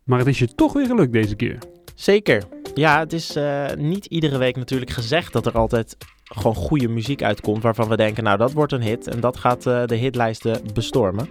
[0.04, 1.58] Maar het is je toch weer gelukt deze keer.
[1.96, 2.44] Zeker.
[2.74, 7.24] Ja, het is eh, niet iedere week natuurlijk gezegd dat er altijd gewoon goede muziek
[7.24, 10.62] uitkomt waarvan we denken, nou dat wordt een hit en dat gaat eh, de hitlijsten
[10.74, 11.30] bestormen.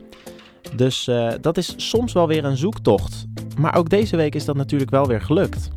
[0.76, 1.10] Dus
[1.40, 3.24] dat is soms wel weer een zoektocht.
[3.58, 5.70] Maar ook deze week is dat natuurlijk wel weer gelukt.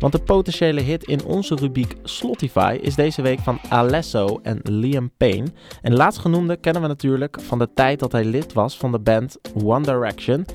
[0.00, 5.10] Want de potentiële hit in onze rubriek Slotify is deze week van Alesso en Liam
[5.16, 5.46] Payne.
[5.82, 9.38] En laatstgenoemde kennen we natuurlijk van de tijd dat hij lid was van de band
[9.64, 10.46] One Direction.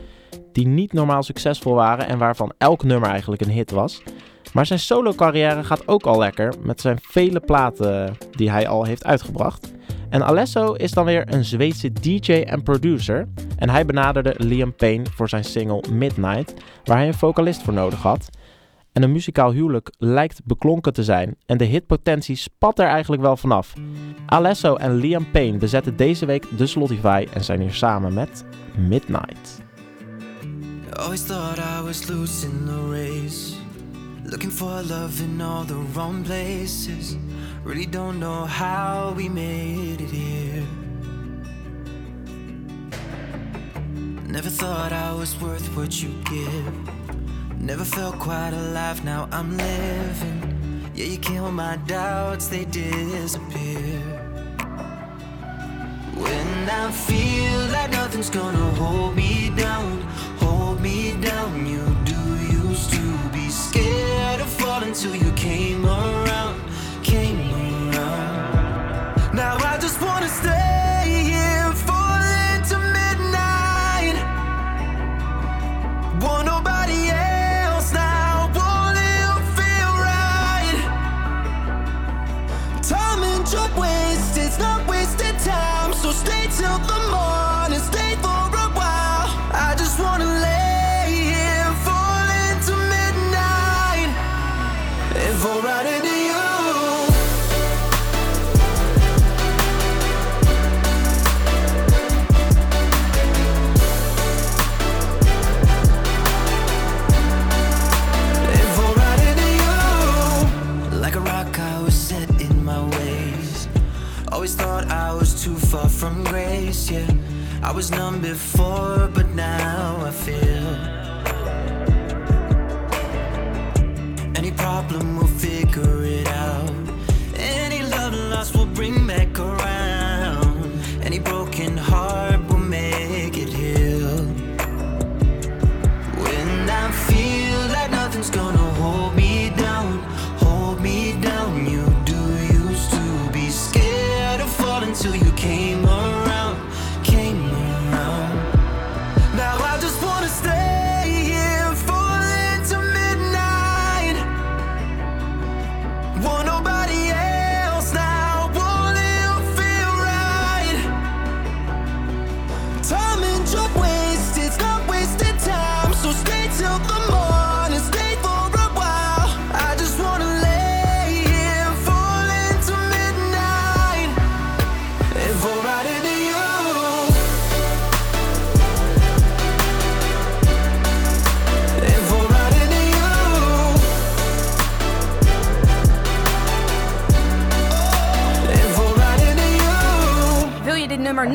[0.52, 4.02] Die niet normaal succesvol waren en waarvan elk nummer eigenlijk een hit was.
[4.54, 8.84] Maar zijn solo carrière gaat ook al lekker met zijn vele platen die hij al
[8.84, 9.74] heeft uitgebracht.
[10.10, 13.28] En Alesso is dan weer een Zweedse DJ en producer.
[13.58, 18.02] En hij benaderde Liam Payne voor zijn single Midnight, waar hij een vocalist voor nodig
[18.02, 18.30] had.
[18.96, 23.38] En een muzikaal huwelijk lijkt beklonken te zijn en de hitpotentie spat er eigenlijk wel
[23.38, 23.74] vanaf.
[24.26, 28.46] Alesso en Liam Payne bezetten deze week de Slotify en zijn hier samen met
[28.78, 29.62] Midnight.
[30.94, 33.54] Always thought I was losing the race.
[34.24, 37.16] Looking for love in all the wrong places.
[37.64, 40.64] Really don't know how we made it here.
[44.28, 47.05] Never thought I was worth what you give.
[47.60, 50.90] Never felt quite alive, now I'm living.
[50.94, 54.00] Yeah, you kill my doubts, they disappear.
[56.16, 60.02] When I feel like nothing's gonna hold me down,
[60.38, 61.66] hold me down.
[61.66, 62.22] You do
[62.68, 63.04] used to
[63.34, 66.62] be scared of falling till you came around,
[67.04, 67.40] came
[67.94, 69.34] around.
[69.34, 70.65] Now I just wanna stay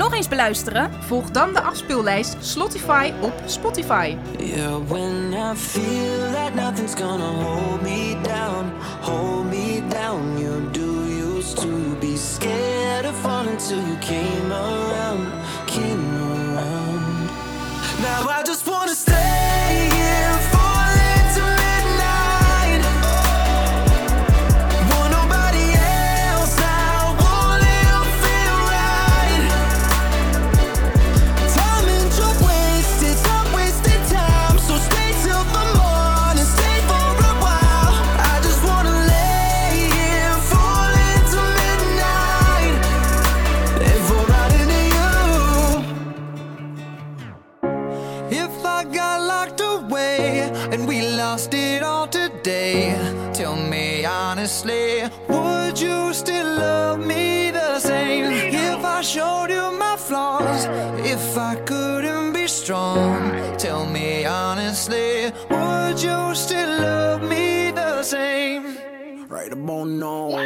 [0.01, 0.91] nog eens beluisteren?
[1.01, 4.17] Volg dan de afspeellijst Slotify op Spotify.
[62.71, 68.79] Strong, tell me honestly, would you still love me the same?
[69.27, 70.39] Right about now.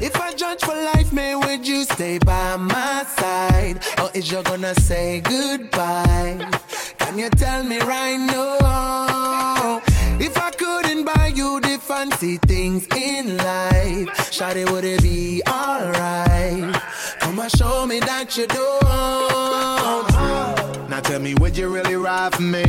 [0.00, 3.84] If I judge for life, man, would you stay by my side?
[4.00, 6.48] Or is you gonna say goodbye?
[6.96, 9.82] Can you tell me right now?
[10.18, 16.74] If I couldn't buy you the fancy things in life, Shawty, would it be alright?
[17.20, 20.55] Come and show me that you don't.
[20.88, 22.64] Now tell me, would you really ride for me?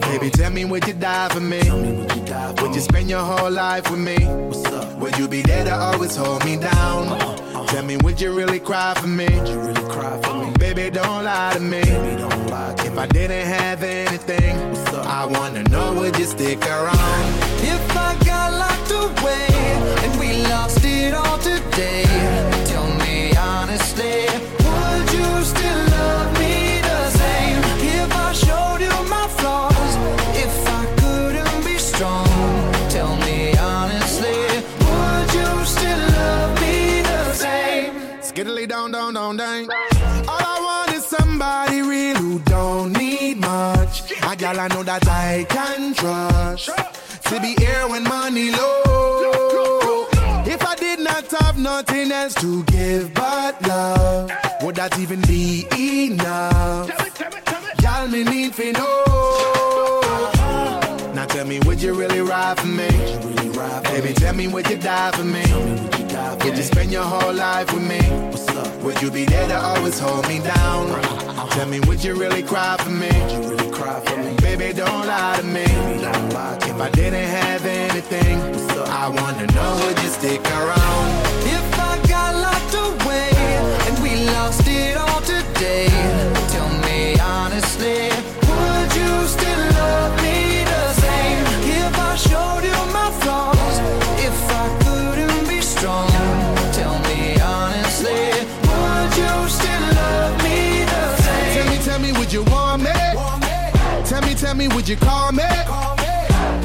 [0.00, 1.60] Baby, tell me, would you die for me?
[2.62, 4.16] Would you spend your whole life with me?
[4.98, 7.08] Would you be there to always hold me down?
[7.08, 7.66] Uh, uh.
[7.66, 9.28] Tell me, would you really cry for me?
[10.58, 11.82] Baby, don't lie to me.
[12.88, 14.56] If I didn't have anything,
[14.96, 17.24] I wanna know, would you stick around?
[17.62, 19.46] If I got locked away
[20.02, 22.04] and we lost it all today,
[22.66, 24.26] tell me honestly,
[39.28, 44.10] All I want is somebody real who don't need much.
[44.22, 46.70] A gal I know that I can trust.
[47.24, 50.06] To be here when money low.
[50.46, 55.66] If I did not have nothing else to give but love, would that even be
[55.76, 56.88] enough?
[57.82, 60.00] Y'all me need to know.
[61.12, 62.88] Now tell me, would you really ride for me?
[63.92, 66.07] Baby, tell me, would you die for me?
[66.44, 68.00] Would you spend your whole life with me?
[68.82, 70.90] Would you be there to always hold me down?
[70.90, 71.48] Uh-uh.
[71.50, 73.08] Tell me, would you really cry for me?
[73.08, 74.34] Would you really cry for me?
[74.36, 75.66] Baby, don't lie to me.
[76.70, 78.36] If I didn't have anything,
[79.02, 81.06] I wanna know, would you stick around?
[81.56, 83.30] If I got locked away
[83.86, 85.88] and we lost it all today,
[86.54, 88.00] tell me honestly,
[88.48, 90.27] would you still love me
[102.28, 102.90] would you want me?
[104.04, 105.44] Tell me, tell me, would you call me?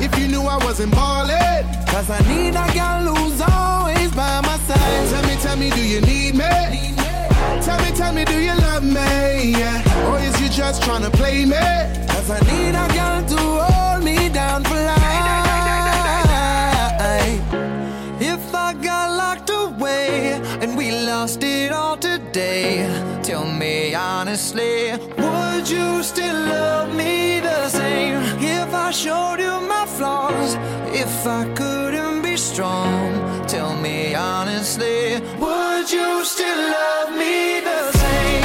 [0.04, 1.64] If you knew I wasn't ballin'.
[1.88, 5.10] Cause I need a girl who's always by my side.
[5.10, 6.98] Tell me, tell me, do you need me?
[7.62, 9.52] Tell me, tell me, do you love me?
[9.58, 10.10] Yeah.
[10.10, 11.56] Or is you just tryna play me?
[12.12, 15.00] Cause I need a girl to hold me down for life.
[18.20, 25.68] If I got locked away and we lost it all today, tell me honestly, would
[25.68, 28.22] you still love me the same?
[28.40, 30.54] If I showed you my flaws,
[31.04, 33.10] if I couldn't be strong,
[33.48, 38.43] tell me honestly, would you still love me the same?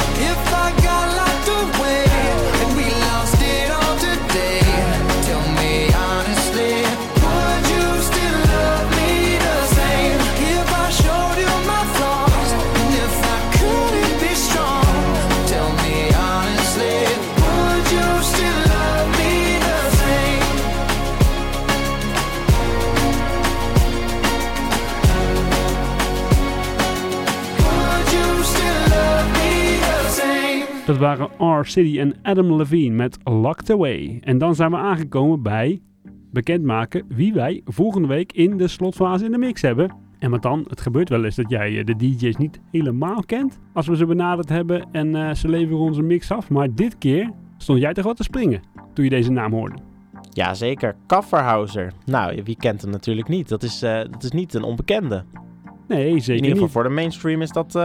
[30.99, 31.65] Waren R.
[31.65, 34.17] City en Adam Levine met Locked Away.
[34.23, 35.81] En dan zijn we aangekomen bij
[36.31, 39.95] bekendmaken wie wij volgende week in de slotfase in de mix hebben.
[40.19, 40.65] En wat dan?
[40.69, 44.05] Het gebeurt wel eens dat jij eh, de DJ's niet helemaal kent als we ze
[44.05, 46.49] benaderd hebben en eh, ze leveren onze mix af.
[46.49, 48.61] Maar dit keer stond jij toch wat te springen
[48.93, 49.75] toen je deze naam hoorde.
[50.29, 51.91] Jazeker, Kafferhauser.
[52.05, 53.49] Nou, wie kent hem natuurlijk niet?
[53.49, 55.23] Dat is, eh, dat is niet een onbekende.
[55.87, 56.71] Nee, In zeker ieder geval niet.
[56.71, 57.75] voor de mainstream is dat,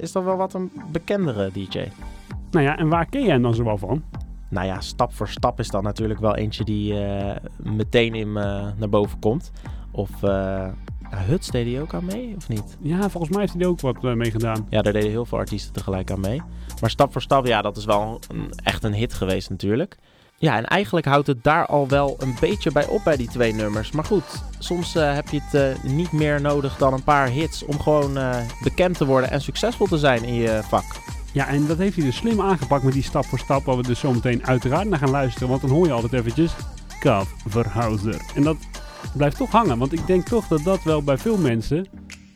[0.00, 1.78] is dat wel wat een bekendere DJ.
[2.54, 4.04] Nou ja, en waar ken jij hem dan zoal van?
[4.48, 8.72] Nou ja, stap voor stap is dan natuurlijk wel eentje die eh, meteen in me
[8.76, 9.50] naar boven komt.
[9.90, 10.68] Of eh
[11.10, 12.76] ja, Huts deed hij ook aan mee, of niet?
[12.80, 14.66] Ja, volgens mij heeft hij er ook wat eh, mee gedaan.
[14.70, 16.42] Ja, daar deden heel veel artiesten tegelijk aan mee.
[16.80, 19.98] Maar stap voor stap, ja, dat is wel een, echt een hit geweest natuurlijk.
[20.44, 23.54] Ja, en eigenlijk houdt het daar al wel een beetje bij op bij die twee
[23.54, 23.92] nummers.
[23.92, 27.64] Maar goed, soms eh, heb je het eh, niet meer nodig dan een paar hits
[27.64, 30.84] om gewoon eh, bekend te worden en succesvol te zijn in je vak.
[31.34, 33.82] Ja, en dat heeft hij dus slim aangepakt met die stap voor stap, waar we
[33.82, 35.48] dus zometeen uiteraard naar gaan luisteren.
[35.48, 36.54] Want dan hoor je altijd eventjes
[37.00, 38.20] Kav Verhauser.
[38.34, 38.56] En dat
[39.16, 41.86] blijft toch hangen, want ik denk toch dat dat wel bij veel mensen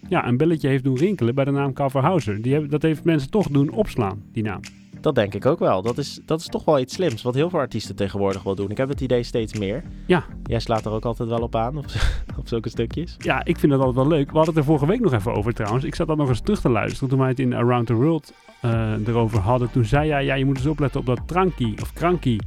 [0.08, 2.42] ja, een belletje heeft doen rinkelen bij de naam Kav Verhauser.
[2.42, 4.60] Die hebben, dat heeft mensen toch doen opslaan, die naam.
[5.00, 5.82] Dat denk ik ook wel.
[5.82, 8.70] Dat is, dat is toch wel iets slims, wat heel veel artiesten tegenwoordig wel doen.
[8.70, 9.82] Ik heb het idee steeds meer.
[10.06, 10.24] Ja.
[10.42, 11.84] Jij slaat er ook altijd wel op aan, op,
[12.38, 13.14] op zulke stukjes.
[13.18, 14.30] Ja, ik vind dat altijd wel leuk.
[14.30, 15.84] We hadden het er vorige week nog even over trouwens.
[15.84, 18.32] Ik zat dan nog eens terug te luisteren toen wij het in Around the World
[18.60, 19.70] eh, erover hadden.
[19.70, 22.40] Toen zei jij, ja, je moet eens opletten op dat trankie of krankie.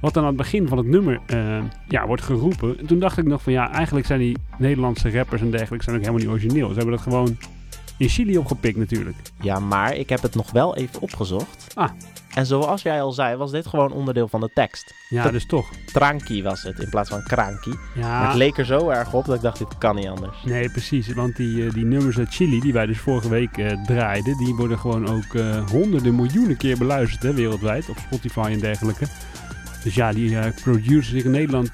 [0.00, 2.78] Wat dan aan het begin van het nummer eh, ja, wordt geroepen.
[2.78, 5.96] En toen dacht ik nog van ja, eigenlijk zijn die Nederlandse rappers en dergelijke zijn
[5.96, 6.68] ook helemaal niet origineel.
[6.68, 7.36] Ze hebben dat gewoon
[7.98, 9.16] in Chili opgepikt natuurlijk.
[9.40, 11.66] Ja, maar ik heb het nog wel even opgezocht.
[11.74, 11.90] Ah.
[12.34, 14.94] En zoals jij al zei, was dit gewoon onderdeel van de tekst.
[15.08, 15.70] Ja, dus toch.
[15.92, 17.78] Trankie was het, in plaats van krankie.
[17.94, 18.18] Ja.
[18.18, 20.42] Maar het leek er zo erg op dat ik dacht, dit kan niet anders.
[20.44, 21.12] Nee, precies.
[21.12, 24.54] Want die, eh, die nummers uit Chili, die wij dus vorige week eh, draaiden, die
[24.54, 29.06] worden gewoon ook eh, honderden miljoenen keer beluisterd hè, wereldwijd op Spotify en dergelijke.
[29.82, 31.70] Dus ja, die eh producers in Nederland,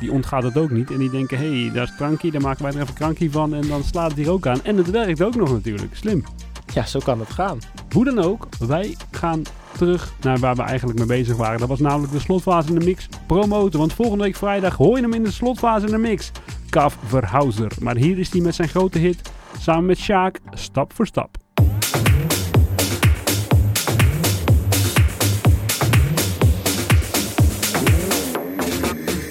[0.00, 0.90] die ontgaat het ook niet.
[0.90, 3.54] En die denken, hé, hey, daar is krankie, daar maken wij er even krankie van
[3.54, 4.64] en dan slaat het hier ook aan.
[4.64, 5.96] En het werkt ook nog natuurlijk.
[5.96, 6.24] Slim.
[6.72, 7.58] Ja, zo kan het gaan.
[7.92, 9.42] Hoe dan ook, wij gaan
[9.76, 11.58] terug naar waar we eigenlijk mee bezig waren.
[11.58, 13.78] Dat was namelijk de slotfase in de mix promoten.
[13.78, 16.32] Want volgende week vrijdag hoor je hem in de slotfase in de mix.
[16.70, 17.72] Kav Verhauser.
[17.80, 19.30] Maar hier is hij met zijn grote hit.
[19.58, 21.37] Samen met Sjaak, stap voor stap.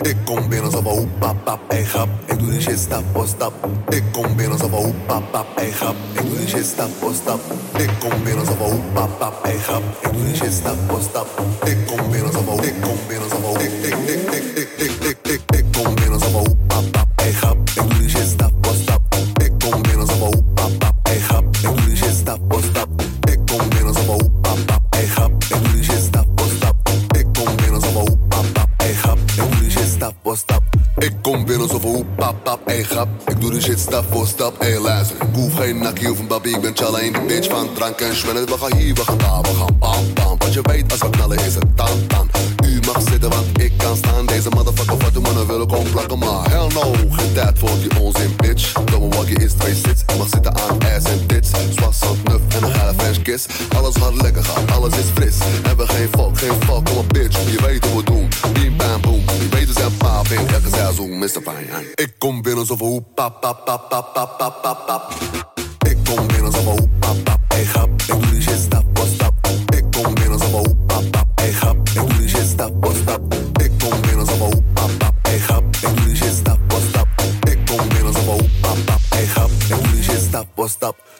[0.08, 2.10] Ik kom binnen alsof een hoep, pap, pap, hey grap.
[2.26, 3.53] Ik doe die shit stap voor stap.
[3.89, 5.95] Ik kom binnen alsof een hoep, pap, pap, hey grap.
[6.14, 7.39] Ik doe die shit stap voor stap.
[7.78, 9.84] Ik kom binnen alsof een hoep, pap, pap, hey grap.
[10.01, 11.28] Ik doe die shit stap voor stap.
[11.66, 12.97] Ik kom binnen alsof een ik kom
[30.97, 33.07] Ik kom binnen zoveel hoe pap, pap, ey grap.
[33.28, 35.15] Ik doe de shit stap voor stap, ey luister.
[35.15, 37.99] Ik hoef geen nakkie of een babi, ik ben challa in de bitch van drank
[37.99, 38.45] en schwennen.
[38.45, 40.38] We gaan hier, we gaan daar, we gaan bam, bam.
[40.38, 42.26] Wat je weet als we knallen is het tam, tam.
[63.28, 65.13] up, up, up, up, up, up, up, up.
[65.89, 67.39] Ik kom binnen zonder hoep, up, up.
[67.47, 69.34] Ey, grap, ik doe die shit stap voor stap.
[69.75, 71.28] Ik kom binnen zonder hoep, up, up.
[71.36, 72.78] Ey, grap, ik doe die shit stap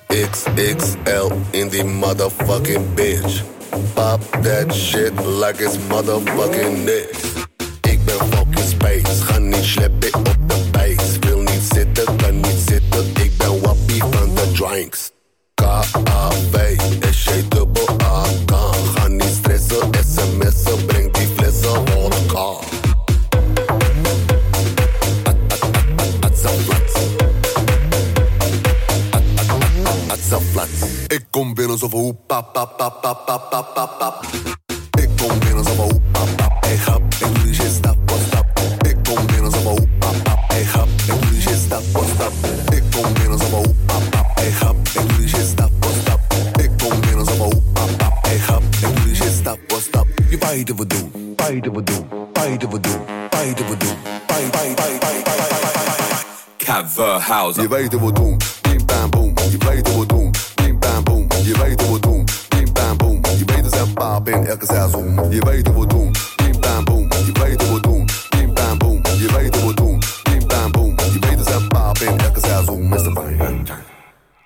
[0.10, 3.44] XXL in the motherfucking bitch.
[3.96, 6.86] Pop that shit like it's motherfucking
[57.48, 57.64] pausa.
[57.64, 58.12] E vai, eu vou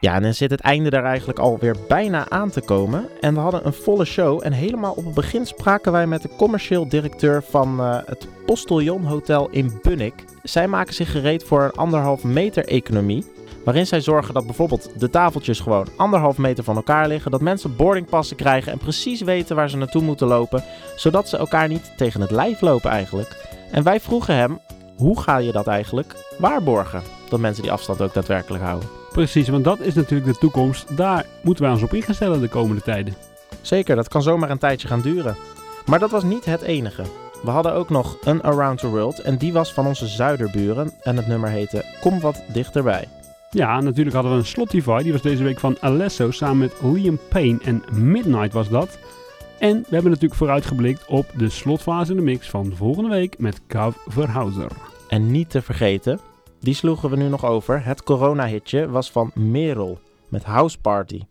[0.02, 3.08] Ja, en dan zit het einde er eigenlijk alweer bijna aan te komen.
[3.20, 4.40] En we hadden een volle show.
[4.44, 9.04] En helemaal op het begin spraken wij met de commercieel directeur van eh, het Postillon
[9.04, 10.26] Hotel in Bunnik.
[10.44, 13.26] Zij maken zich gereed voor een anderhalf meter economie.
[13.66, 17.32] Waarin zij zorgen dat bijvoorbeeld de tafeltjes gewoon anderhalf meter van elkaar liggen.
[17.32, 20.64] Dat mensen boardingpassen krijgen en precies weten waar ze naartoe moeten lopen.
[20.96, 23.48] Zodat ze elkaar niet tegen het lijf lopen eigenlijk.
[23.72, 24.60] En wij vroegen hem,
[24.96, 27.02] hoe ga je dat eigenlijk waarborgen?
[27.30, 29.01] Dat mensen die afstand ook daadwerkelijk houden.
[29.12, 30.98] Precies, want dat is natuurlijk de toekomst.
[30.98, 33.16] Daar moeten wij ons op in gaan stellen de komende tijden.
[33.62, 35.36] Zeker, dat kan zomaar een tijdje gaan duren.
[35.86, 37.04] Maar dat was niet het enige.
[37.44, 41.16] We hadden ook nog een Around the World en die was van onze zuiderburen en
[41.16, 43.08] het nummer heette Kom wat dichterbij.
[43.50, 45.04] Ja, natuurlijk hadden we een Slotify.
[45.04, 48.98] Die was deze week van Alesso samen met Liam Payne en Midnight was dat.
[49.60, 53.62] En we hebben natuurlijk vooruitgeblikt op de slotfase in de mix van volgende week met
[53.68, 54.72] Kav Verhouser.
[55.08, 56.20] En niet te vergeten,
[56.62, 57.86] die sloegen we nu nog over.
[57.86, 61.22] Het corona-hitje was van Merel met House Party.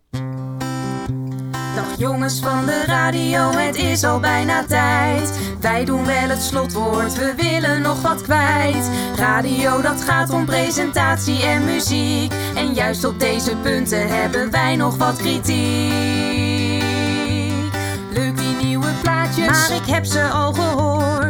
[1.75, 5.39] Dag jongens van de radio, het is al bijna tijd.
[5.61, 8.91] Wij doen wel het slotwoord, we willen nog wat kwijt.
[9.17, 12.33] Radio, dat gaat om presentatie en muziek.
[12.55, 15.93] En juist op deze punten hebben wij nog wat kritiek.
[18.13, 21.30] Leuk die nieuwe plaatjes, maar ik heb ze al gehoord.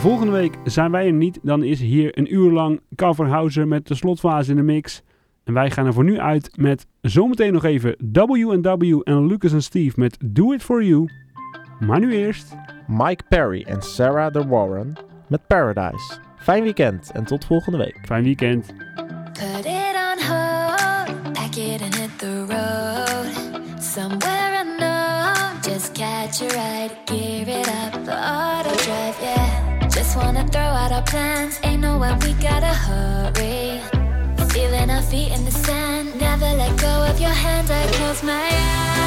[0.00, 1.38] Volgende week zijn wij er niet.
[1.42, 5.02] Dan is hier een uur lang Coverhouser met de slotfase in de mix.
[5.44, 9.62] En wij gaan er voor nu uit met zometeen nog even W&W en Lucas en
[9.62, 11.08] Steve met Do It For You.
[11.80, 12.56] Maar nu eerst...
[12.86, 14.92] Mike Perry en Sarah de Warren
[15.28, 16.18] met Paradise.
[16.38, 17.98] Fijn weekend en tot volgende week.
[18.02, 18.66] Fijn weekend.
[19.32, 23.82] Put it on hold, pack it and hit the road.
[23.82, 29.49] Somewhere unknown, just catch a ride, gear it up, the auto drive, yeah.
[30.22, 33.80] Wanna throw out our plans, ain't no way we gotta hurry.
[34.50, 37.70] Feeling our feet in the sand, never let go of your hands.
[37.70, 38.99] I close my eyes,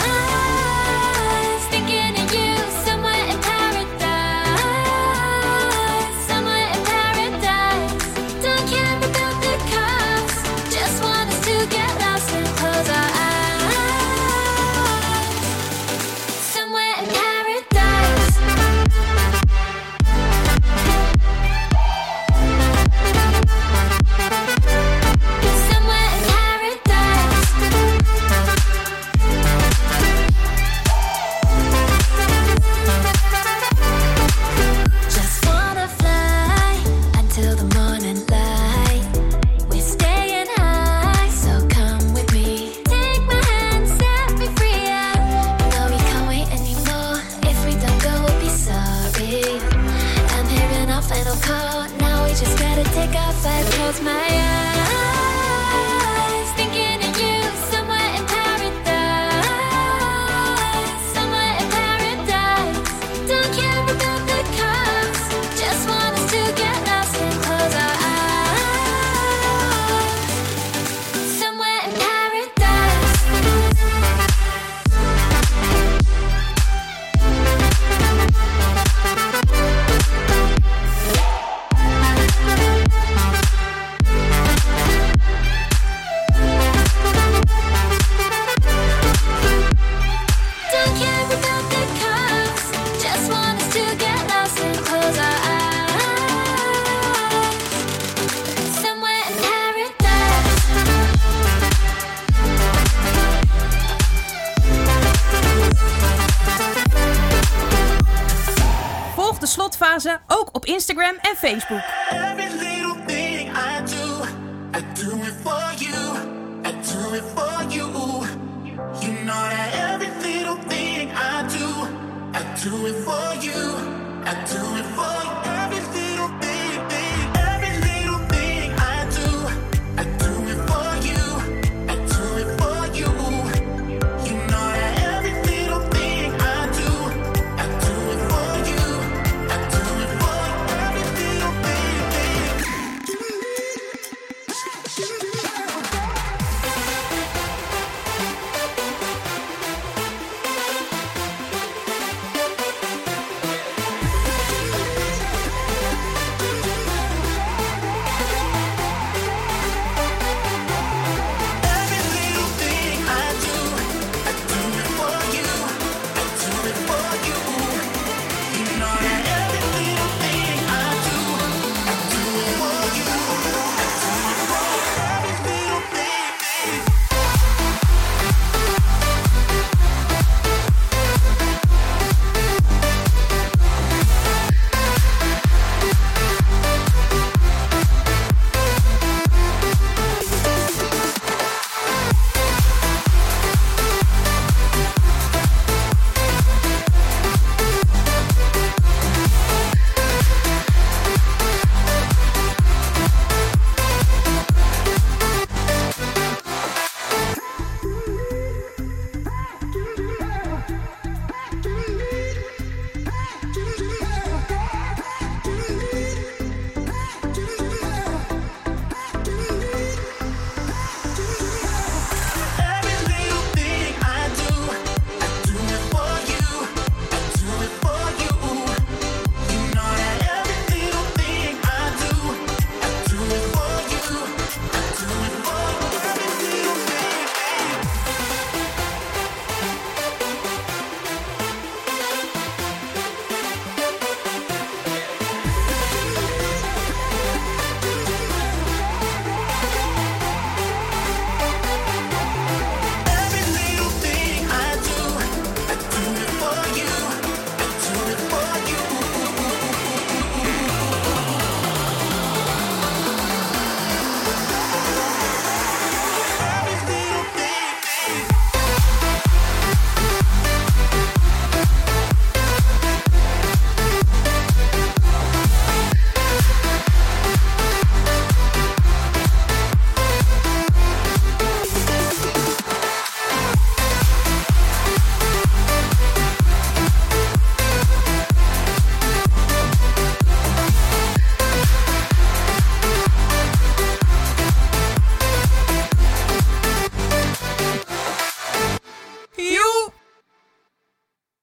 [111.44, 111.93] Facebook.